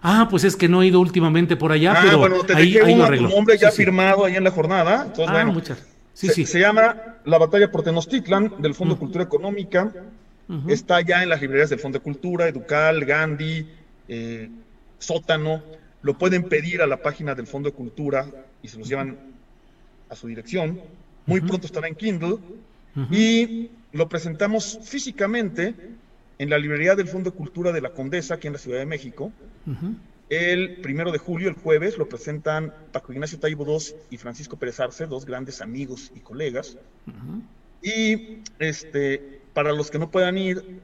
Ah, 0.00 0.28
pues 0.30 0.44
es 0.44 0.54
que 0.54 0.68
no 0.68 0.82
he 0.82 0.86
ido 0.86 1.00
últimamente 1.00 1.56
por 1.56 1.72
allá, 1.72 1.94
ah, 1.96 2.00
pero 2.04 2.18
bueno, 2.18 2.42
te 2.44 2.54
dejé 2.54 2.82
uno, 2.84 3.08
tu 3.08 3.28
nombre 3.28 3.58
ya 3.58 3.70
firmado 3.72 4.24
ahí 4.24 4.36
en 4.36 4.44
la 4.44 4.50
jornada. 4.52 5.12
ah, 5.26 5.44
muchas 5.46 5.91
Sí, 6.14 6.28
se, 6.28 6.34
sí. 6.34 6.46
se 6.46 6.60
llama 6.60 7.18
La 7.24 7.38
batalla 7.38 7.70
por 7.70 7.82
Tenochtitlan 7.82 8.60
del 8.60 8.74
Fondo 8.74 8.94
de 8.94 9.00
Cultura 9.00 9.24
Económica. 9.24 9.92
Está 10.68 11.00
ya 11.00 11.22
en 11.22 11.30
las 11.30 11.40
librerías 11.40 11.70
del 11.70 11.78
Fondo 11.78 11.98
de 11.98 12.02
Cultura, 12.02 12.46
Educal, 12.46 13.06
Gandhi, 13.06 13.66
eh, 14.08 14.50
Sótano. 14.98 15.62
Lo 16.02 16.18
pueden 16.18 16.42
pedir 16.44 16.82
a 16.82 16.86
la 16.86 16.98
página 16.98 17.34
del 17.34 17.46
Fondo 17.46 17.70
de 17.70 17.74
Cultura 17.74 18.26
y 18.62 18.68
se 18.68 18.78
los 18.78 18.86
llevan 18.86 19.16
a 20.10 20.16
su 20.16 20.26
dirección. 20.26 20.78
Muy 21.24 21.40
pronto 21.40 21.66
estará 21.66 21.88
en 21.88 21.94
Kindle. 21.94 22.36
Y 23.10 23.70
lo 23.92 24.08
presentamos 24.10 24.78
físicamente 24.82 25.74
en 26.38 26.50
la 26.50 26.58
librería 26.58 26.94
del 26.96 27.08
Fondo 27.08 27.30
de 27.30 27.36
Cultura 27.36 27.72
de 27.72 27.80
la 27.80 27.90
Condesa, 27.90 28.34
aquí 28.34 28.46
en 28.46 28.52
la 28.52 28.58
Ciudad 28.58 28.78
de 28.78 28.86
México. 28.86 29.32
El 30.32 30.76
primero 30.76 31.12
de 31.12 31.18
julio, 31.18 31.50
el 31.50 31.54
jueves, 31.56 31.98
lo 31.98 32.08
presentan 32.08 32.72
Paco 32.90 33.12
Ignacio 33.12 33.38
Taibo 33.38 33.66
II 33.66 33.94
y 34.08 34.16
Francisco 34.16 34.56
Pérez 34.56 34.80
Arce, 34.80 35.06
dos 35.06 35.26
grandes 35.26 35.60
amigos 35.60 36.10
y 36.16 36.20
colegas. 36.20 36.78
Y 37.82 38.38
este, 38.58 39.42
para 39.52 39.74
los 39.74 39.90
que 39.90 39.98
no 39.98 40.10
puedan 40.10 40.38
ir, 40.38 40.80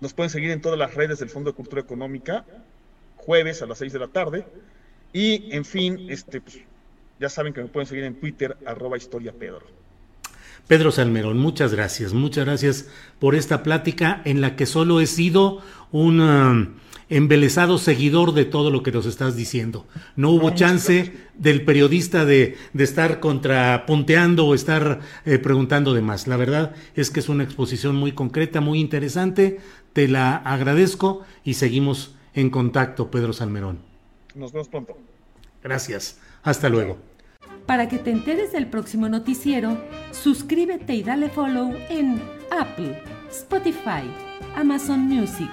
nos 0.00 0.14
pueden 0.14 0.30
seguir 0.30 0.50
en 0.50 0.60
todas 0.60 0.76
las 0.76 0.96
redes 0.96 1.20
del 1.20 1.30
Fondo 1.30 1.52
de 1.52 1.54
Cultura 1.54 1.80
Económica, 1.80 2.44
jueves 3.14 3.62
a 3.62 3.66
las 3.66 3.78
6 3.78 3.92
de 3.92 3.98
la 4.00 4.08
tarde. 4.08 4.44
Y, 5.12 5.54
en 5.54 5.64
fin, 5.64 6.08
este, 6.10 6.40
pues, 6.40 6.58
ya 7.20 7.28
saben 7.28 7.52
que 7.52 7.62
me 7.62 7.68
pueden 7.68 7.86
seguir 7.86 8.02
en 8.02 8.16
Twitter, 8.16 8.56
arroba 8.66 8.96
historia 8.96 9.32
Pedro. 9.32 9.62
Pedro 10.66 10.90
Salmerón, 10.90 11.38
muchas 11.38 11.72
gracias, 11.72 12.14
muchas 12.14 12.46
gracias 12.46 12.88
por 13.20 13.36
esta 13.36 13.62
plática 13.62 14.22
en 14.24 14.40
la 14.40 14.56
que 14.56 14.66
solo 14.66 15.00
he 15.00 15.06
sido 15.06 15.62
un 15.92 16.20
um, 16.20 16.74
embelesado 17.08 17.78
seguidor 17.78 18.32
de 18.32 18.44
todo 18.44 18.70
lo 18.70 18.82
que 18.82 18.92
nos 18.92 19.06
estás 19.06 19.36
diciendo. 19.36 19.86
No 20.16 20.30
hubo 20.30 20.50
chance 20.50 21.12
del 21.34 21.64
periodista 21.64 22.24
de, 22.24 22.56
de 22.72 22.84
estar 22.84 23.20
contrapunteando 23.20 24.46
o 24.46 24.54
estar 24.54 25.00
eh, 25.24 25.38
preguntando 25.38 25.94
de 25.94 26.02
más. 26.02 26.26
La 26.26 26.36
verdad 26.36 26.74
es 26.94 27.10
que 27.10 27.20
es 27.20 27.28
una 27.28 27.44
exposición 27.44 27.96
muy 27.96 28.12
concreta, 28.12 28.60
muy 28.60 28.80
interesante. 28.80 29.60
Te 29.92 30.08
la 30.08 30.36
agradezco 30.36 31.22
y 31.44 31.54
seguimos 31.54 32.14
en 32.34 32.50
contacto, 32.50 33.10
Pedro 33.10 33.32
Salmerón. 33.32 33.80
Nos 34.34 34.52
vemos 34.52 34.68
pronto. 34.68 34.96
Gracias. 35.62 36.20
Hasta 36.42 36.68
luego. 36.68 36.98
Para 37.66 37.88
que 37.88 37.98
te 37.98 38.10
enteres 38.10 38.52
del 38.52 38.68
próximo 38.68 39.08
noticiero, 39.08 39.76
suscríbete 40.10 40.94
y 40.94 41.02
dale 41.02 41.28
follow 41.28 41.74
en 41.90 42.22
Apple, 42.50 43.02
Spotify, 43.30 44.08
Amazon 44.56 45.00
Music, 45.00 45.50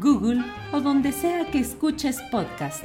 Google 0.00 0.44
o 0.72 0.80
donde 0.80 1.12
sea 1.12 1.50
que 1.50 1.58
escuches 1.60 2.20
podcast. 2.30 2.84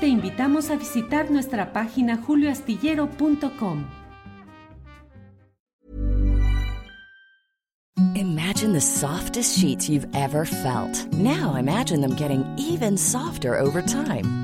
Te 0.00 0.06
invitamos 0.06 0.70
a 0.70 0.76
visitar 0.76 1.30
nuestra 1.30 1.72
página 1.72 2.16
julioastillero.com. 2.16 3.84
Imagine 8.16 8.72
the 8.72 8.80
softest 8.80 9.58
sheets 9.58 9.88
you've 9.88 10.06
ever 10.14 10.44
felt. 10.44 11.12
Now 11.12 11.54
imagine 11.54 12.00
them 12.00 12.14
getting 12.14 12.44
even 12.56 12.96
softer 12.96 13.58
over 13.58 13.82
time. 13.82 14.43